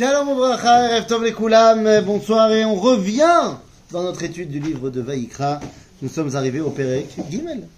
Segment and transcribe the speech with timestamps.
[0.00, 3.56] Shalom Obracha, Erev Tov Lekoulam, bonsoir et on revient
[3.90, 5.60] dans notre étude du livre de Vaïkra.
[6.00, 7.68] Nous sommes arrivés au Pérec Gimel,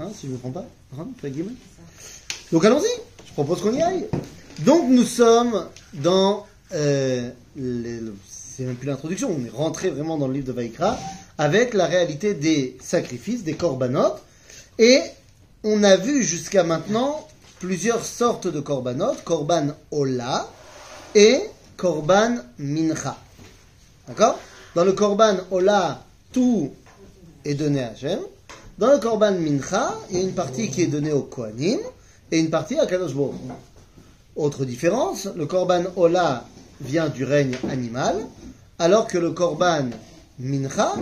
[0.00, 0.66] hein, si je ne me trompe pas,
[0.98, 1.54] hein, Gimel.
[2.50, 2.90] Donc allons-y,
[3.26, 4.08] je propose qu'on y aille.
[4.60, 7.30] Donc nous sommes dans, euh,
[8.26, 10.98] c'est même plus l'introduction, on est rentré vraiment dans le livre de Vaïkra
[11.38, 14.14] avec la réalité des sacrifices, des korbanot,
[14.78, 15.00] et
[15.62, 17.24] on a vu jusqu'à maintenant
[17.60, 20.48] plusieurs sortes de korbanot, korban ola,
[21.14, 21.40] et
[21.76, 23.16] Korban Mincha.
[24.08, 24.38] D'accord?
[24.74, 26.70] Dans le Korban Ola, tout
[27.44, 28.20] est donné à Hachem.
[28.78, 31.78] Dans le Korban Mincha, il y a une partie qui est donnée au Kohanim
[32.30, 33.34] et une partie à Kadosh Baruch.
[34.34, 36.44] Autre différence, le Korban Ola
[36.80, 38.16] vient du règne animal,
[38.78, 39.90] alors que le Korban
[40.38, 40.94] Mincha,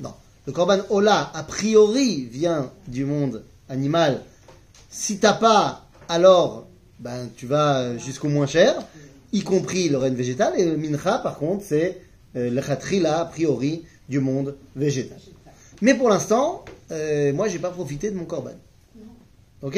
[0.00, 0.14] non,
[0.46, 4.22] le Korban Ola a priori vient du monde animal.
[4.90, 6.66] Si t'as pas, alors
[6.98, 8.76] ben, tu vas jusqu'au moins cher,
[9.34, 10.54] y compris le règne végétal.
[10.58, 12.00] Et le mincha, par contre, c'est
[12.36, 15.18] euh, le khatrila, a priori, du monde végétal.
[15.82, 18.52] Mais pour l'instant, euh, moi, j'ai pas profité de mon korban.
[19.62, 19.76] Ok?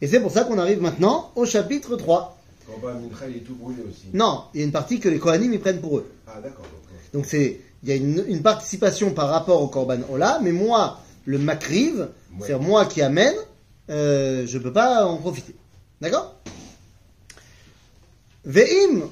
[0.00, 2.36] Et c'est pour ça qu'on arrive maintenant au chapitre 3.
[2.66, 4.06] Corban Mincha, il est tout brûlé aussi.
[4.14, 6.10] Non, il y a une partie que les Kohanim ils prennent pour eux.
[6.26, 6.64] Ah, d'accord.
[7.12, 11.00] donc, c'est, il y a une, une participation par rapport au korban ola, mais moi,
[11.24, 12.08] le makriv,
[12.40, 12.46] Ouais.
[12.46, 13.34] c'est moi qui amène,
[13.90, 15.54] euh, je peux pas en profiter.
[16.00, 16.36] D'accord?
[18.44, 19.08] Ve'im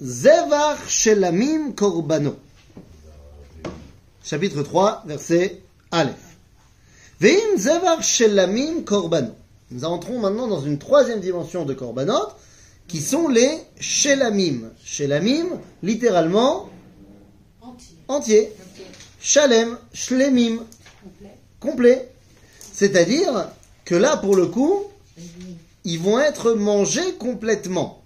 [0.00, 2.36] zevach shelamim korbano.
[4.22, 6.36] Chapitre 3, verset Aleph.
[7.20, 9.34] Ve'im zevach shelamim korbano.
[9.70, 12.28] Nous entrons maintenant dans une troisième dimension de korbanot,
[12.86, 14.70] qui sont les shelamim.
[14.84, 16.68] Shelamim, littéralement,
[17.60, 17.96] Entier.
[18.08, 18.52] entier.
[19.20, 20.58] Shalem, shlemim,
[21.02, 21.38] Complet.
[21.58, 22.08] complet.
[22.72, 23.48] C'est-à-dire
[23.84, 24.84] que là, pour le coup,
[25.84, 28.03] ils vont être mangés complètement.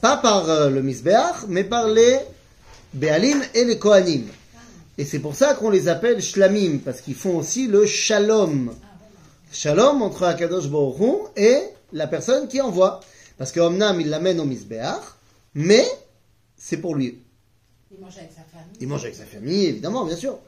[0.00, 2.18] Pas par euh, le Misbeach, mais par les
[2.94, 4.24] Béalim et les Kohanim.
[4.96, 8.72] Et c'est pour ça qu'on les appelle Shlamim, parce qu'ils font aussi le Shalom.
[9.52, 11.58] Shalom entre Akadosh Baruch et
[11.92, 13.00] la personne qui envoie.
[13.38, 15.00] Parce que Omnam, il l'amène au Misbeach,
[15.54, 15.86] mais
[16.56, 17.20] c'est pour lui.
[17.92, 18.76] Il mange avec sa famille.
[18.80, 20.38] Il mange avec sa famille, évidemment, bien sûr.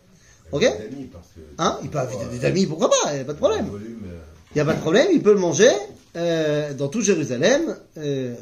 [0.53, 1.41] Ok Des amis, parce que.
[1.59, 3.66] Hein Il peut inviter des amis, pourquoi pas, il n'y a pas de problème.
[3.72, 4.19] euh,
[4.53, 5.71] Il n'y a pas de problème, il peut le manger
[6.16, 7.77] euh, dans tout Jérusalem.
[7.99, 8.34] euh,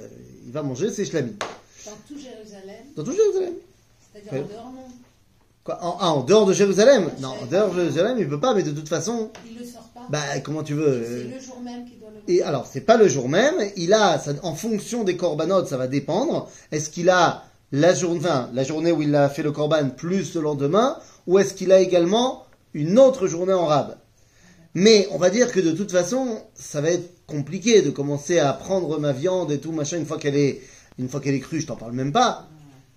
[0.48, 1.32] il va manger ses shlamim.
[1.84, 2.84] Dans tout Jérusalem.
[2.96, 3.52] Dans tout Jérusalem.
[4.12, 4.88] C'est-à-dire en dehors, non.
[5.62, 8.54] Quoi en, ah, en dehors de Jérusalem Non, en dehors de Jérusalem, il peut pas,
[8.54, 10.06] mais de toute façon, Il le sort pas.
[10.08, 12.80] bah comment tu veux c'est euh, le jour même qu'il doit le Et alors, c'est
[12.80, 13.54] pas le jour même.
[13.76, 16.50] Il a, ça- en fonction des corbanotes, ça va dépendre.
[16.72, 20.34] Est-ce qu'il a la journée, enfin, la journée où il a fait le corban plus
[20.34, 23.96] le lendemain, ou est-ce qu'il a également une autre journée en rab?
[24.74, 28.52] Mais on va dire que de toute façon, ça va être compliqué de commencer à
[28.52, 30.60] prendre ma viande et tout machin une fois qu'elle est,
[30.98, 31.60] une fois qu'elle est crue.
[31.60, 32.48] Je t'en parle même pas.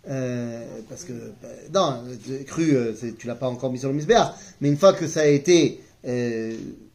[0.09, 3.94] Euh, parce que bah, non, euh, cru, euh, tu l'as pas encore mis sur le
[3.94, 5.80] misbéar, mais une fois que ça a été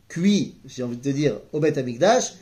[0.09, 2.35] cuit, j'ai envie de te dire, au Beth Amikdash,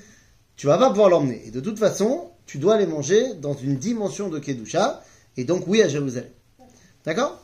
[0.57, 1.43] tu vas pas pouvoir l'emmener.
[1.47, 5.03] Et de toute façon, tu dois les manger dans une dimension de Kedusha,
[5.37, 6.31] et donc oui à Jérusalem.
[7.05, 7.44] D'accord?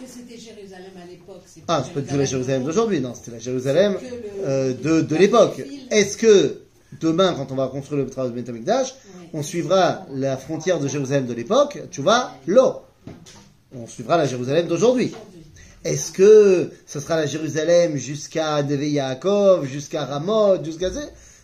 [0.00, 1.42] Que c'était Jérusalem à l'époque.
[1.68, 5.00] Ah, c'est pas du tout la Jérusalem d'aujourd'hui, non, c'était la Jérusalem le- euh, de,
[5.02, 5.62] de l'époque.
[5.90, 6.62] Est-ce que
[7.00, 9.26] demain, quand on va construire le travail de Beth Amikdash, Oui.
[9.34, 12.76] on suivra la frontière de Jérusalem de l'époque, tu vois, l'eau.
[13.74, 15.06] On suivra la Jérusalem d'aujourd'hui.
[15.12, 15.40] Aujourd'hui.
[15.84, 20.88] Est-ce que ce sera la Jérusalem jusqu'à Neve Yaakov, jusqu'à Ramoth, jusqu'à...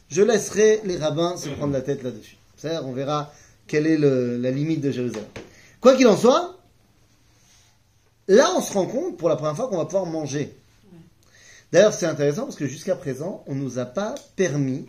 [0.09, 2.37] Je laisserai les rabbins se prendre la tête là-dessus.
[2.57, 3.33] C'est-à-dire, on verra
[3.67, 5.25] quelle est le- la limite de Jérusalem.
[5.81, 6.56] Quoi qu'il en soit,
[8.29, 10.57] là, on se rend compte pour la première fois qu'on va pouvoir manger.
[11.73, 14.87] D'ailleurs, c'est intéressant parce que jusqu'à présent, on nous a pas permis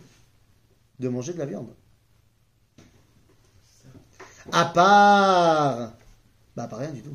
[1.00, 1.68] de manger de la viande.
[4.52, 5.92] À part...
[6.56, 7.14] Bah, pas rien du tout.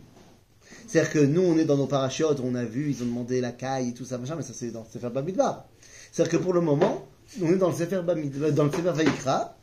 [0.88, 3.52] C'est-à-dire que nous, on est dans nos parachutes, on a vu, ils ont demandé la
[3.52, 5.66] caille et tout ça, machin, mais ça c'est dans le Sefer Bamidbar.
[6.12, 7.08] C'est-à-dire que pour le moment,
[7.42, 9.58] on est dans le Sefer Bamidbar, dans le Sefer Vaikra,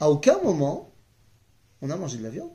[0.00, 0.92] à aucun moment,
[1.80, 2.50] on a mangé de la viande.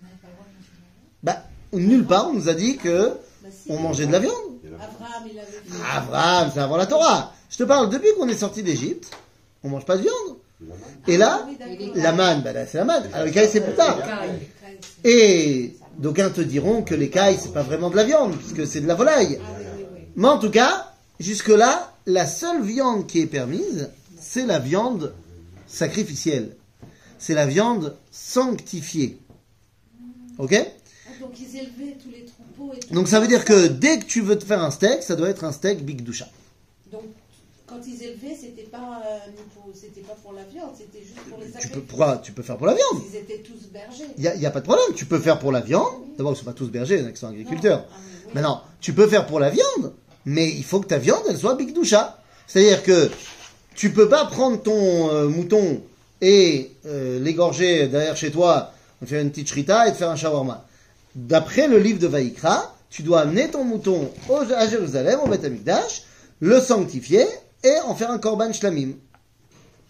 [0.00, 1.08] On n'avait pas le droit de manger de la viande.
[1.22, 3.08] Bah, nulle part, on nous a dit que
[3.42, 3.70] Bah, si.
[3.70, 4.34] on mangeait de la viande.
[4.80, 5.96] Abraham, il avait fait.
[5.96, 7.32] Abraham, c'est avant la Torah.
[7.50, 9.10] Je te parle, depuis qu'on est sorti d'Égypte,
[9.64, 10.36] on mange pas de viande.
[11.06, 13.04] Et là, Ah, la manne, bah là, c'est la manne.
[13.12, 13.98] Alors, les cailles, c'est plus tard.
[15.04, 18.80] Et d'aucuns te diront que les cailles, c'est pas vraiment de la viande, puisque c'est
[18.80, 19.38] de la volaille.
[19.42, 19.58] Ah.
[20.16, 25.14] Mais en tout cas, jusque-là, la seule viande qui est permise, c'est la viande
[25.66, 26.56] sacrificielle.
[27.18, 29.18] C'est la viande sanctifiée.
[30.38, 30.54] Ok?
[30.54, 30.64] Ah,
[31.20, 32.94] donc ils élevaient tous les troupeaux et tout.
[32.94, 35.28] Donc ça veut dire que dès que tu veux te faire un steak, ça doit
[35.28, 36.28] être un steak Big Doucha.
[36.90, 37.02] Donc
[37.66, 39.18] Quand ils élevaient, c'était pas, euh,
[39.74, 42.56] c'était pas pour la viande, c'était juste pour les Tu peux, pourquoi tu peux faire
[42.56, 43.02] pour la viande?
[43.10, 44.06] Ils étaient tous bergers.
[44.16, 44.94] Il n'y a, pas de problème.
[44.96, 45.92] Tu peux faire pour la viande.
[46.16, 47.80] D'abord, ils ne sont pas tous bergers, il y en a qui sont agriculteurs.
[47.80, 47.84] Non.
[47.90, 48.30] Ah, mais oui.
[48.34, 49.92] Maintenant, tu peux faire pour la viande,
[50.24, 52.18] mais il faut que ta viande, elle soit big doucha.
[52.46, 53.10] C'est-à-dire que
[53.74, 55.82] tu peux pas prendre ton euh, mouton
[56.20, 58.72] et euh, l'égorger derrière chez toi,
[59.04, 60.66] faire une petite shrita et te faire un shawarma.
[61.22, 65.44] D'après le livre de Vaïkra, tu dois amener ton mouton au- à Jérusalem, au Beth
[65.44, 66.04] Amikdash,
[66.38, 67.26] le sanctifier
[67.64, 68.92] et en faire un korban shlamim.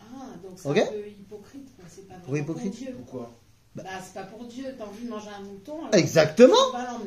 [0.00, 0.04] Ah,
[0.42, 0.78] donc c'est Ok.
[0.78, 1.68] un peu hypocrite.
[1.76, 1.84] quoi.
[1.94, 2.72] C'est pas Pour hypocrite.
[2.74, 2.94] Dieu.
[2.96, 3.30] Pourquoi
[3.76, 4.64] Bah, c'est pas pour Dieu.
[4.78, 5.74] T'as envie de manger un mouton.
[5.82, 6.56] alors Exactement.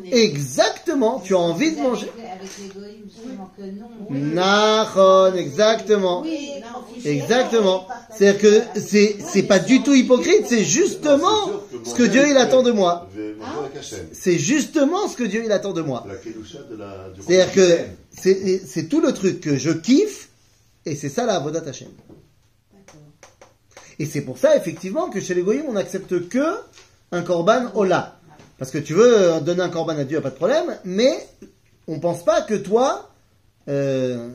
[0.05, 0.13] tu.
[0.15, 1.19] Exactement.
[1.19, 2.11] Tu as envie de manger.
[2.31, 3.89] Avec goïms, justement, que non.
[4.35, 6.21] Nahon, exactement.
[6.21, 6.51] Oui,
[6.95, 7.01] oui.
[7.09, 7.87] Exactement.
[8.15, 11.49] C'est-à-dire que c'est, c'est pas du tout hypocrite, c'est justement
[11.83, 13.07] ce que Dieu il attend de moi.
[14.13, 16.05] C'est justement ce que Dieu il attend de moi.
[17.27, 17.77] C'est-à-dire que
[18.11, 20.29] c'est, tout le truc que je kiffe,
[20.85, 21.89] et c'est ça la Avodat Hashem.
[23.99, 26.55] Et c'est pour ça, effectivement, que chez les Goyim, on n'accepte que
[27.11, 28.19] un korban Ola.
[28.57, 31.27] Parce que tu veux donner un korban à Dieu, pas de problème, mais
[31.87, 33.11] on pense pas que toi,
[33.67, 34.29] euh,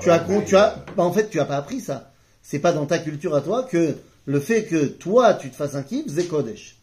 [0.00, 2.12] Tu as, tu as, bah, en fait, tu as pas appris ça.
[2.42, 3.94] C'est pas dans ta culture à toi que
[4.26, 6.76] le fait que toi, tu te fasses un kiff, c'est Kodesh.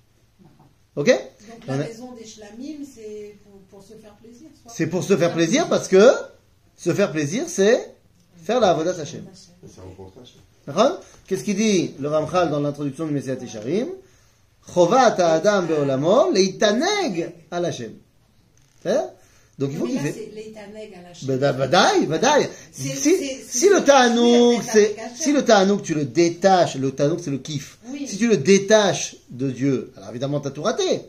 [0.95, 4.47] Ok Donc la On a- raison des shlamim, c'est pour, pour se faire plaisir.
[4.67, 6.01] C'est pour se faire plaisir parce que
[6.77, 7.93] se faire plaisir, c'est
[8.43, 9.25] faire la Avodat Hashem.
[11.27, 13.87] Qu'est-ce qu'il dit le Ramchal dans l'introduction de Messiah Tesharim
[14.73, 17.93] Chovat Adam be'olamo leitaneg al Hashem.
[18.81, 19.09] C'est-à-dire
[19.59, 20.15] Donc il faut qu'il fait.
[22.71, 22.89] Si,
[23.47, 27.77] si le ta'anouk, c'est, si le ta'anouk, tu le détaches, le ta'anouk, c'est le kiff.
[27.91, 28.07] Oui.
[28.07, 31.01] Si tu le détaches de Dieu, alors évidemment, t'as tout raté.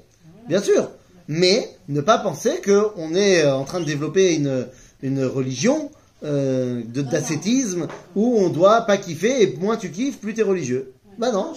[0.48, 0.90] Bien sûr.
[1.28, 4.66] Mais, ne pas penser qu'on est euh, en train de développer une,
[5.00, 5.92] une religion,
[6.24, 7.02] euh, non.
[7.02, 7.86] d'ascétisme,
[8.16, 10.92] où on doit pas kiffer, et moins tu kiffes, plus t'es religieux.
[11.18, 11.52] Bah non.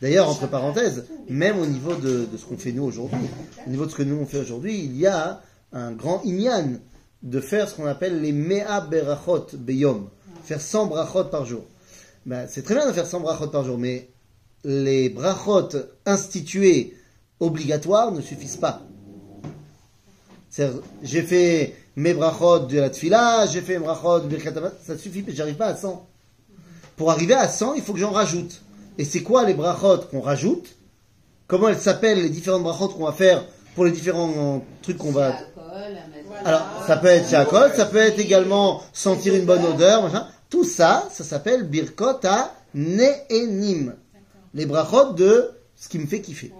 [0.00, 3.26] D'ailleurs, le entre parenthèses, même au niveau de, de ce qu'on fait nous aujourd'hui,
[3.66, 5.40] au niveau de ce que nous on fait aujourd'hui, il y a
[5.72, 6.78] un grand inyan
[7.22, 10.08] de faire ce qu'on appelle les mea berachot beyom,
[10.44, 11.64] faire 100 brachot par jour.
[12.26, 14.08] Ben, c'est très bien de faire 100 brachot par jour, mais
[14.64, 15.68] les brachot
[16.06, 16.94] institués
[17.40, 18.82] obligatoires ne suffisent pas.
[21.02, 24.98] J'ai fait mes brachot de la tfila, j'ai fait mes brachot de Birkat Hamazon, ça
[24.98, 26.06] suffit, mais j'arrive pas à 100.
[26.96, 28.62] Pour arriver à 100, il faut que j'en rajoute.
[28.98, 30.76] Et c'est quoi les brachot qu'on rajoute?
[31.46, 33.44] Comment elles s'appellent les différentes brachot qu'on va faire
[33.74, 35.34] pour les différents trucs qu'on va...
[36.26, 36.42] Voilà.
[36.44, 40.26] Alors, ça peut être shakol, ça peut être également sentir une bonne odeur, machin.
[40.48, 43.94] Tout ça, ça s'appelle birkot à ne'enim.
[44.54, 46.52] Les brachot de ce qui me fait kiffer.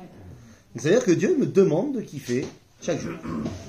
[0.76, 2.46] C'est-à-dire que Dieu me demande de kiffer
[2.80, 3.12] chaque jour.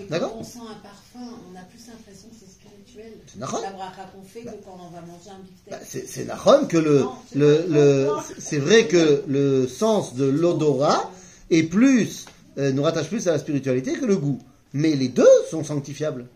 [0.10, 3.14] D'accord quand on sent un parfum, on a plus l'impression que c'est spirituel.
[3.28, 3.40] C'est.
[3.40, 6.28] La bracha qu'on fait que quand on va manger un Bah, c'est c'est
[6.68, 7.06] que le,
[7.36, 11.10] le, le, c'est vrai que le sens de l'odorat
[11.50, 12.26] est plus,
[12.58, 14.40] euh, nous rattache plus à la spiritualité que le goût.
[14.74, 16.28] Mais les deux sont sanctifiables.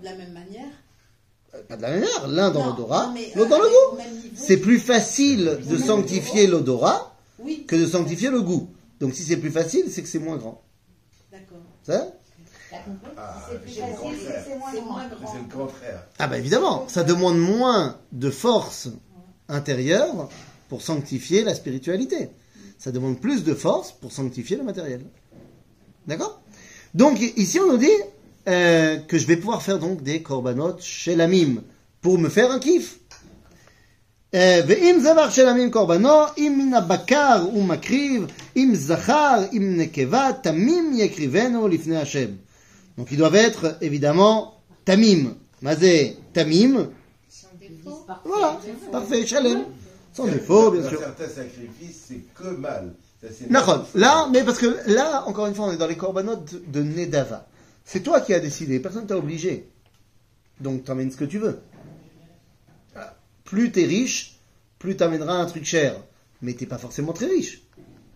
[0.00, 0.68] De la même manière.
[1.54, 4.02] Euh, Pas de la même manière, l'un dans l'odorat, l'autre dans euh, le goût.
[4.36, 7.64] C'est plus facile de sanctifier l'odorat Oui.
[7.66, 8.68] que de sanctifier le goût.
[9.00, 10.62] Donc si c'est plus facile, c'est que c'est moins grand.
[11.32, 11.58] D'accord.
[11.82, 12.06] Ça
[13.16, 14.44] Ah, c'est plus facile, contraire.
[14.46, 15.32] c'est moins moins grand.
[15.32, 16.06] C'est le contraire.
[16.18, 18.88] Ah bah évidemment, ça demande moins de force
[19.48, 20.28] intérieure
[20.68, 22.30] pour sanctifier la spiritualité.
[22.78, 25.04] Ça demande plus de force pour sanctifier le matériel.
[26.06, 26.40] D'accord?
[26.93, 27.87] Donc ici on nous dit
[28.47, 31.61] euh, que je vais pouvoir faire donc des korbanot chez la mime
[32.01, 32.99] pour me faire un kiff.
[34.33, 38.25] אה, ואם זבח של עמים קורבנו, אם מן הבקר הוא מקריב,
[38.55, 42.27] אם זכר, אם נקבה, תמים יקריבנו לפני השם.
[42.97, 44.53] Donc ils doivent être évidemment
[44.85, 45.35] tamim.
[45.61, 46.89] Mazé tamim.
[48.25, 48.59] Voilà,
[48.91, 49.63] parfait, shalem.
[50.13, 50.99] Sans défaut, bien Dans sûr.
[50.99, 52.93] certains sacrifices, c'est que mal.
[53.94, 57.46] Là, mais parce que là, encore une fois, on est dans les corbanotes de Nedava.
[57.84, 59.68] C'est toi qui as décidé, personne t'a obligé.
[60.60, 61.60] Donc t'emmènes ce que tu veux.
[62.92, 63.16] Voilà.
[63.44, 64.38] Plus t'es riche,
[64.78, 65.96] plus t'amèneras un truc cher.
[66.42, 67.62] Mais t'es pas forcément très riche.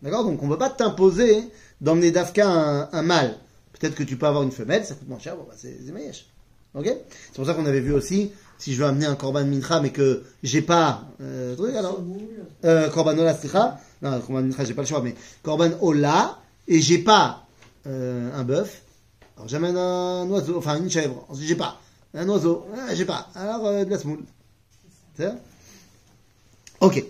[0.03, 0.25] D'accord?
[0.25, 1.43] Donc on ne peut pas t'imposer
[1.81, 3.39] d'emmener d'Afka un, un mâle.
[3.73, 5.77] Peut-être que tu peux avoir une femelle, ça coûte moins cher, bon bah c'est.
[6.75, 6.87] Ok?
[6.87, 9.91] C'est pour ça qu'on avait vu aussi, si je veux amener un korban mincha, mais
[9.91, 12.01] que j'ai pas, euh, alors,
[12.65, 13.37] euh, korban ola,
[14.03, 17.47] non, korban mincha, j'ai pas le choix, mais korban ola, et j'ai pas,
[17.87, 18.83] euh, un bœuf,
[19.37, 21.81] alors j'amène un oiseau, enfin une chèvre, ensuite j'ai pas,
[22.15, 24.25] un oiseau, ah, j'ai pas, alors euh, de la semoule.
[25.19, 25.35] Ça?
[26.81, 27.05] Ok.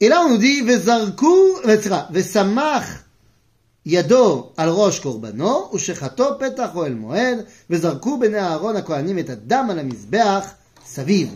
[0.00, 3.03] Et là, on nous dit, vezarku, vesamach,
[3.85, 7.37] ידו על ראש קורבנו, ושחטו פתח אוהל מועד,
[7.69, 10.45] וזרקו בני אהרון הכהנים את הדם על המזבח,
[10.85, 11.35] סביב.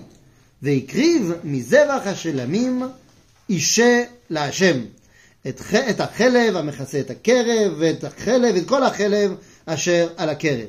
[0.62, 2.84] והקריב מזבח השלמים
[3.50, 4.78] אישה להשם.
[5.48, 10.68] את, ח- את החלב המכסה את הקרב, ואת החלב, את כל החלב אשר על הקרב.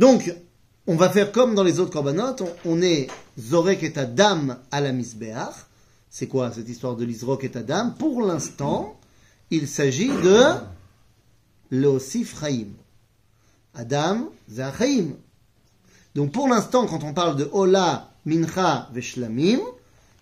[0.00, 0.22] Donc,
[0.88, 3.06] on va faire comme dans les autres korbanot, on, on est
[3.38, 5.56] zorek et adam à la misbeach.
[6.10, 8.96] C'est quoi cette histoire de l'isrok et adam Pour l'instant,
[9.50, 10.38] il s'agit de
[11.74, 12.68] l'osif chaim.
[13.74, 15.08] Adam, c'est un chaim.
[16.14, 19.60] Donc pour l'instant, quand on parle de Ola, Mincha, Veshlamim,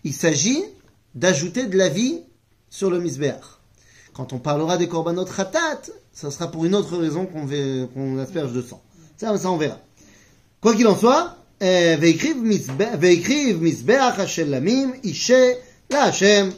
[0.03, 0.63] il s'agit
[1.15, 2.19] d'ajouter de la vie
[2.69, 3.43] sur le misbeach.
[4.13, 5.81] Quand on parlera des korbanot khatat,
[6.13, 8.81] ça sera pour une autre raison qu'on va- qu'on asperge de sang.
[9.17, 9.79] Ça, ça on verra.
[10.61, 15.51] Quoi qu'il en soit, euh, והקריב מזבח- והקריב מזבח השלמים אישה
[15.89, 16.49] להשם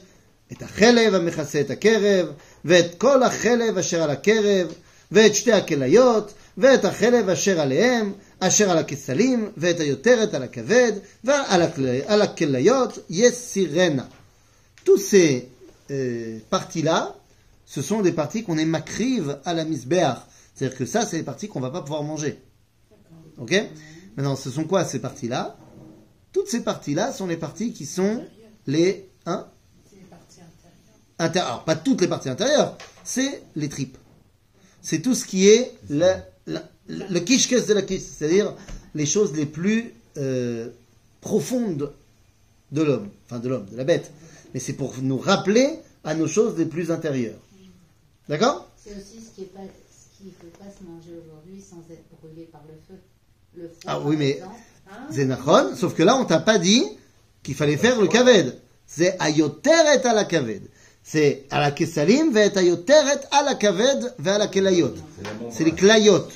[0.52, 2.28] את החלב המכסה את הקרב,
[2.66, 4.68] ואת כל החלב אשר על הקרב,
[5.12, 10.92] ואת שתי הכליות, ואת החלב אשר עליהם, אשר על הכסלים, ואת היותרת על הכבד,
[11.24, 14.06] ועל הכל- על הכליות יסירנה.
[14.86, 15.46] Tous ces
[15.90, 15.94] euh,
[16.50, 17.16] parties-là,
[17.66, 20.18] ce sont des parties qu'on est makriv à la misbeach.
[20.56, 22.40] C'est-à-dire que ça, c'est les parties qu'on va pas pouvoir manger.
[23.38, 23.54] Ok
[24.18, 25.56] Maintenant, ce sont quoi ces parties-là
[26.34, 28.24] Toutes ces parties-là sont les parties qui sont
[28.68, 29.08] les...
[29.26, 29.46] Hein
[29.90, 31.00] C'est les parties intérieures.
[31.20, 33.98] Inter- alors, pas toutes les parties intérieures, c'est les tripes.
[34.89, 36.13] C'est tout ce qui est le,
[36.47, 38.55] le, le kishkes de la kish, c'est-à-dire
[38.95, 40.69] les choses les plus euh,
[41.21, 41.93] profondes
[42.71, 44.13] de l'homme, enfin de l'homme, de la bête.
[44.55, 45.71] Mais c'est pour nous rappeler
[46.05, 47.41] à nos choses les plus intérieures.
[48.29, 48.71] D'accord?
[48.77, 51.83] C'est aussi ce qui est pas, ce qui ne peut pas se manger aujourd'hui sans
[51.93, 53.01] être brûlé par le feu.
[53.57, 54.41] Le foie, Ah oui, mais-.
[54.89, 55.73] Hein?
[55.75, 56.85] Sauf que là, on t'a pas dit
[57.43, 58.57] qu'il fallait faire le kaved.
[58.87, 60.63] C'est ayoteret à la kaved
[61.06, 64.94] C'est à la kesalim, et ayoteret à la kaved, ve à la kelayot.
[65.50, 66.28] C'est les clayot.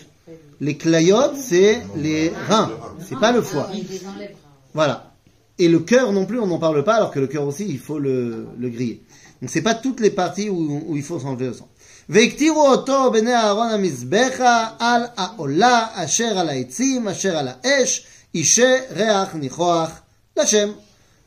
[0.60, 2.72] Les clayot, c'est les reins.
[3.08, 3.68] C'est pas le foie.
[3.70, 4.36] Ah, il les enlève.
[4.74, 5.14] Voilà.
[5.58, 7.80] Et le cœur non plus, on n'en parle pas, alors que le cœur aussi, il
[7.80, 9.04] faut le, le griller.
[9.42, 11.70] Donc c'est pas toutes les parties où, où il faut s'enlever le sang.
[12.10, 19.36] והקטירו אותו בני אהרון המזבחה על העולה אשר על העצים אשר על האש אישה ריח
[19.36, 19.92] ניחוח
[20.38, 20.72] לשם.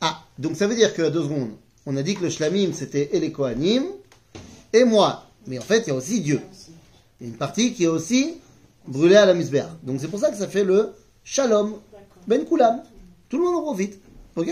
[0.00, 1.50] Ah, donc ça veut dire que, deux secondes,
[1.85, 3.83] on a dit que le shlamim c'était et les kohanim
[4.71, 5.25] et moi.
[5.47, 6.39] Mais en fait, il y a aussi Dieu.
[7.19, 8.35] Il y a une partie qui est aussi
[8.87, 9.63] brûlée à la misbeh.
[9.83, 11.75] Donc c'est pour ça que ça fait le shalom
[12.27, 12.81] ben kulam.
[13.29, 13.99] Tout le monde en profite.
[14.35, 14.47] Ok?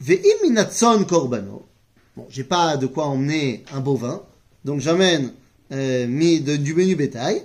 [0.00, 1.66] Ve'im minatzon korbano.
[2.16, 4.22] Bon, j'ai pas de quoi emmener un bovin,
[4.64, 5.32] donc j'amène
[5.72, 7.42] euh, de- du menu bétail.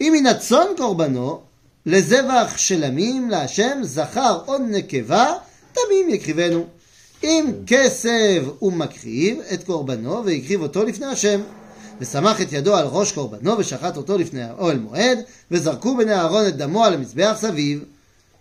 [0.00, 1.44] Iminatzon korbano,
[1.86, 5.44] les zevach shelamim la Hashem zachar on nekeva
[5.74, 6.64] tamim yekrivenu.
[7.23, 11.41] אם כסב הוא מקריב את קורבנו והקריב אותו לפני השם.
[11.99, 15.19] ושמח את ידו על ראש קורבנו ושחט אותו לפני האוהל מועד
[15.51, 17.83] וזרקו בני אהרון את דמו על המזבח סביב.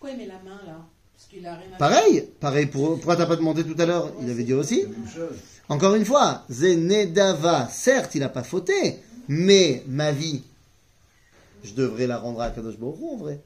[0.01, 0.77] Pourquoi il met la main là
[1.17, 4.13] Parce qu'il a rien à Pareil, pareil pour, pourquoi t'as pas demandé tout à l'heure
[4.21, 4.83] Il avait dit aussi.
[4.83, 5.39] Même chose.
[5.69, 10.43] Encore une fois, Zenedava, certes, il n'a pas fauté, mais ma vie,
[11.65, 13.41] je devrais la rendre à Kadosh Baruch Hu, en vrai.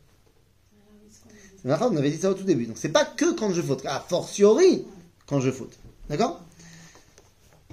[1.62, 2.66] C'est marrant, on avait dit ça au tout début.
[2.66, 4.84] Donc c'est pas que quand je faute, a fortiori
[5.27, 5.77] quand je faute.
[6.09, 6.41] D'accord?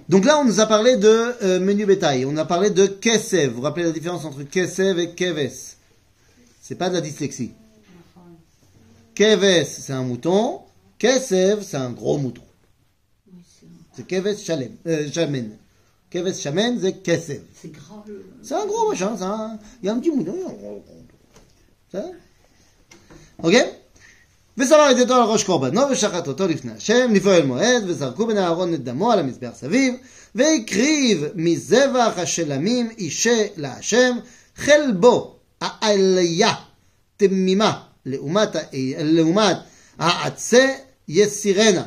[0.09, 3.49] Donc là, on nous a parlé de euh, menu bétail, on a parlé de Kesev.
[3.49, 5.77] Vous vous rappelez la différence entre Kesev et Keves?
[6.61, 7.53] C'est pas de la dyslexie.
[9.15, 10.61] Keves, c'est un mouton.
[10.99, 12.43] Kesev, c'est un gros mouton.
[13.95, 14.77] C'est Keves Shalem.
[14.87, 15.57] Euh, Shamen.
[16.11, 17.43] Keves Shamen, c'est Kesev.
[17.55, 18.25] C'est grand le.
[18.43, 19.59] C'est un gros machin, un...
[19.83, 20.37] Il y a un petit mouton.
[21.91, 22.11] Ça?
[23.43, 23.55] Ok?
[24.59, 28.75] ושמר את ידו על ראש קורבנו ושחט אותו לפני השם, לפועל מועד, וזרקו בני אהרון
[28.75, 29.95] את דמו על המזבח סביב,
[30.35, 34.19] והקריב מזבח השלמים אישה להשם,
[34.57, 36.55] חלבו העליה
[37.17, 38.49] תמימה לעומת,
[38.99, 39.57] לעומת
[39.99, 40.75] העצה
[41.09, 41.85] יסירנה.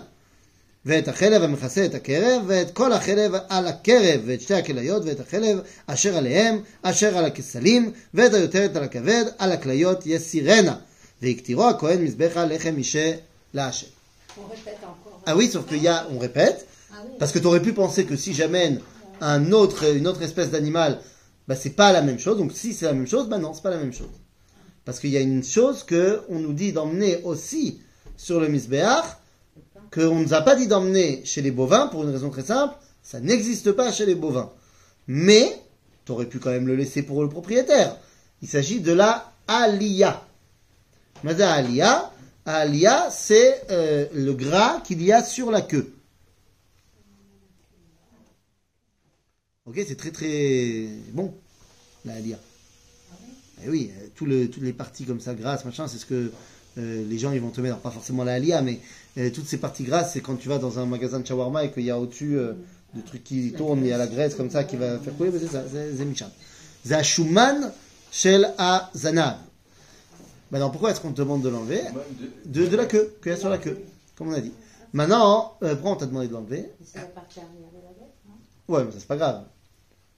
[0.85, 5.59] ואת החלב המכסה את הקרב, ואת כל החלב על הקרב, ואת שתי הכליות, ואת החלב
[5.87, 10.75] אשר עליהם, אשר על הכסלים, ואת היותרת על הכבד, על הכליות יסירנה.
[14.37, 15.21] On répète encore.
[15.25, 18.05] Ah oui, sauf qu'il y a, on répète, ah parce que tu aurais pu penser
[18.05, 18.81] que si j'amène
[19.21, 20.99] un autre, une autre espèce d'animal,
[21.47, 22.37] bah c'est pas la même chose.
[22.37, 24.09] Donc si c'est la même chose, bah non, c'est pas la même chose.
[24.83, 27.79] Parce qu'il y a une chose qu'on nous dit d'emmener aussi
[28.17, 29.05] sur le Misbéach,
[29.91, 32.75] qu'on ne nous a pas dit d'emmener chez les bovins, pour une raison très simple,
[33.01, 34.51] ça n'existe pas chez les bovins.
[35.07, 35.59] Mais,
[36.05, 37.97] tu aurais pu quand même le laisser pour le propriétaire.
[38.41, 40.21] Il s'agit de la alia.
[41.25, 42.11] Mada aliyah,
[42.45, 45.91] aliyah, c'est euh, le gras qu'il y a sur la queue.
[49.65, 51.33] Ok, c'est très très bon,
[52.05, 52.37] la aliyah.
[53.63, 56.31] Eh oui, euh, tout le, toutes les parties comme ça, grasses, machin, c'est ce que
[56.77, 58.79] euh, les gens ils vont te mettre, pas forcément la alia, mais
[59.17, 61.71] euh, toutes ces parties grasses, c'est quand tu vas dans un magasin de shawarma et
[61.71, 62.37] qu'il y a au-dessus
[62.93, 65.31] des trucs qui tournent, il y a la graisse comme ça qui va faire couler,
[65.33, 66.29] mais c'est ça, c'est Michan.
[68.11, 69.44] Shel Azanav.
[70.51, 71.93] Maintenant, pourquoi est-ce qu'on te demande de l'enlever Même
[72.45, 73.79] de- de, de la queue, qu'il y a sur la queue,
[74.17, 74.51] comme on a dit.
[74.93, 78.13] Maintenant, euh, pourquoi on t'a demandé de l'enlever C'est la partie arrière de la bête,
[78.27, 78.73] non?
[78.75, 79.43] Ouais, mais ça c'est pas grave.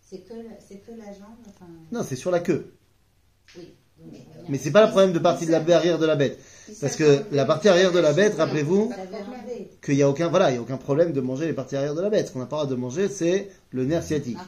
[0.10, 2.74] C'est que, que la jambe, enfin, Non, c'est sur la queue.
[3.58, 3.74] oui.
[4.00, 4.14] Donc,
[4.50, 6.40] Mais c'est pas le problème de partie de la arrière de la bête.
[6.80, 8.94] Parce que la partie arrière de la bête, rappelez-vous,
[9.84, 11.96] qu'il n'y a aucun, voilà, il y a aucun problème de manger les parties arrière
[11.96, 12.28] de la bête.
[12.28, 14.38] Ce qu'on n'a pas le droit de manger, c'est le nerf sciatique.
[14.40, 14.46] Ah.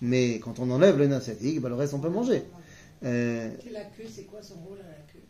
[0.00, 2.44] Mais quand on enlève le nerf sciatique, bah, le reste on peut manger.
[3.04, 5.20] Euh, la queue, c'est quoi son rôle à la queue?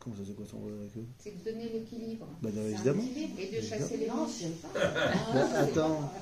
[0.00, 2.26] Comment ça c'est quoi son rôle avec eux C'est de donner l'équilibre.
[2.42, 3.02] Bah, non, évidemment.
[3.38, 4.44] Et de chasser les manches.
[4.74, 6.12] Bah, attends.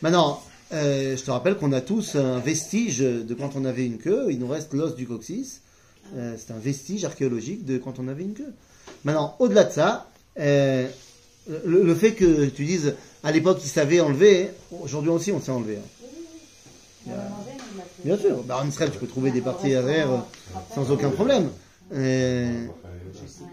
[0.00, 3.98] Maintenant, euh, je te rappelle qu'on a tous un vestige de quand on avait une
[3.98, 4.28] queue.
[4.30, 5.60] Il nous reste l'os du coccyx.
[6.16, 8.52] Euh, c'est un vestige archéologique de quand on avait une queue.
[9.04, 10.88] Maintenant, au-delà de ça, euh,
[11.64, 15.52] le, le fait que tu dises à l'époque ils savaient enlever, aujourd'hui aussi on sait
[15.52, 15.78] enlever.
[17.08, 17.12] hein.
[18.04, 20.18] Bien sûr, bah, en Israël tu peux trouver des parties arrière euh,
[20.74, 21.50] sans aucun problème.
[21.92, 22.66] Euh,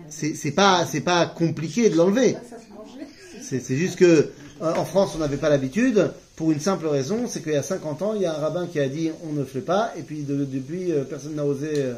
[0.09, 2.35] c'est c'est pas c'est pas compliqué de l'enlever.
[3.41, 7.41] C'est juste que euh, en France, on n'avait pas l'habitude pour une simple raison, c'est
[7.41, 9.43] qu'il y a 50 ans, il y a un rabbin qui a dit on ne
[9.43, 11.93] fait pas, et puis de- depuis, personne n'a osé, euh,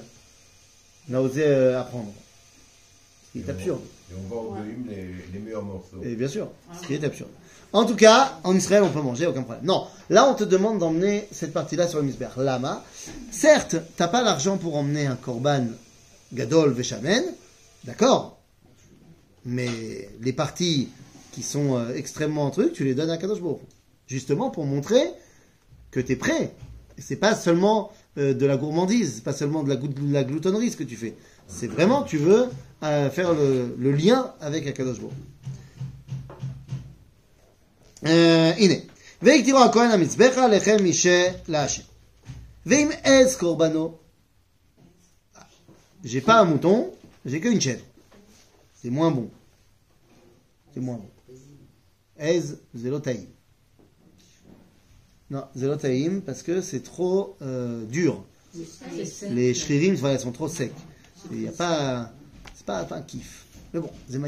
[1.10, 2.12] n'a osé euh, apprendre.
[3.28, 3.82] Ce qui est absurde.
[4.12, 6.02] Et on vend au volume les, les meilleurs morceaux.
[6.04, 6.48] Et bien sûr,
[6.82, 7.30] ce qui est absurde.
[7.74, 9.66] En tout cas, en Israël, on peut manger, aucun problème.
[9.66, 12.28] Non, là, on te demande d'emmener cette partie-là sur le misber.
[12.38, 12.84] Lama.
[13.32, 15.68] Certes, t'as pas l'argent pour emmener un korban
[16.34, 17.24] gadol veshamen,
[17.86, 18.42] d'accord
[19.46, 20.90] Mais les parties
[21.32, 23.40] qui sont euh, extrêmement trucs, tu les donnes à Kadosh.
[24.06, 25.04] Justement pour montrer
[25.92, 26.54] que tu es prêt.
[26.98, 29.70] C'est pas seulement euh, de la gourmandise, c'est pas seulement de
[30.12, 31.16] la, gloutonnerie ce que tu fais.
[31.48, 32.48] C'est vraiment, tu veux
[32.84, 35.16] euh, faire le, lien avec Akadosh Baruch
[38.03, 38.75] הנה,
[39.23, 41.83] והקטירו הכהן המזבח לחם משה להשם.
[42.67, 43.95] ואם עז קורבנו,
[46.05, 46.91] j'ai pas un mouton,
[47.25, 47.85] j'ai qu'une chèvre.
[48.75, 49.29] C'est moins bon.
[50.75, 51.35] C'est moins bon.
[52.19, 53.27] עז, זה לא טעים.
[55.31, 58.25] Non, זה לא טעים parce que c'est trop euh, dur.
[59.31, 60.71] Les shririm, voilà, sont trop secs.
[61.33, 62.13] Il y a pas,
[62.55, 63.47] c'est pas, pas un kiff.
[63.75, 64.21] Mais bon, c'est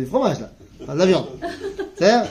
[0.00, 1.26] Du fromage là, on parle de la viande.
[1.96, 2.22] בסדר?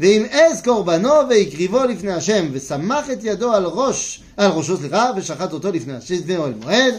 [0.00, 5.52] ואם עז קורבנו והקריבו לפני השם וסמך את ידו על ראש, על ראשו סליחה, ושחט
[5.52, 6.94] אותו לפני השם, לפני אוהל מועד,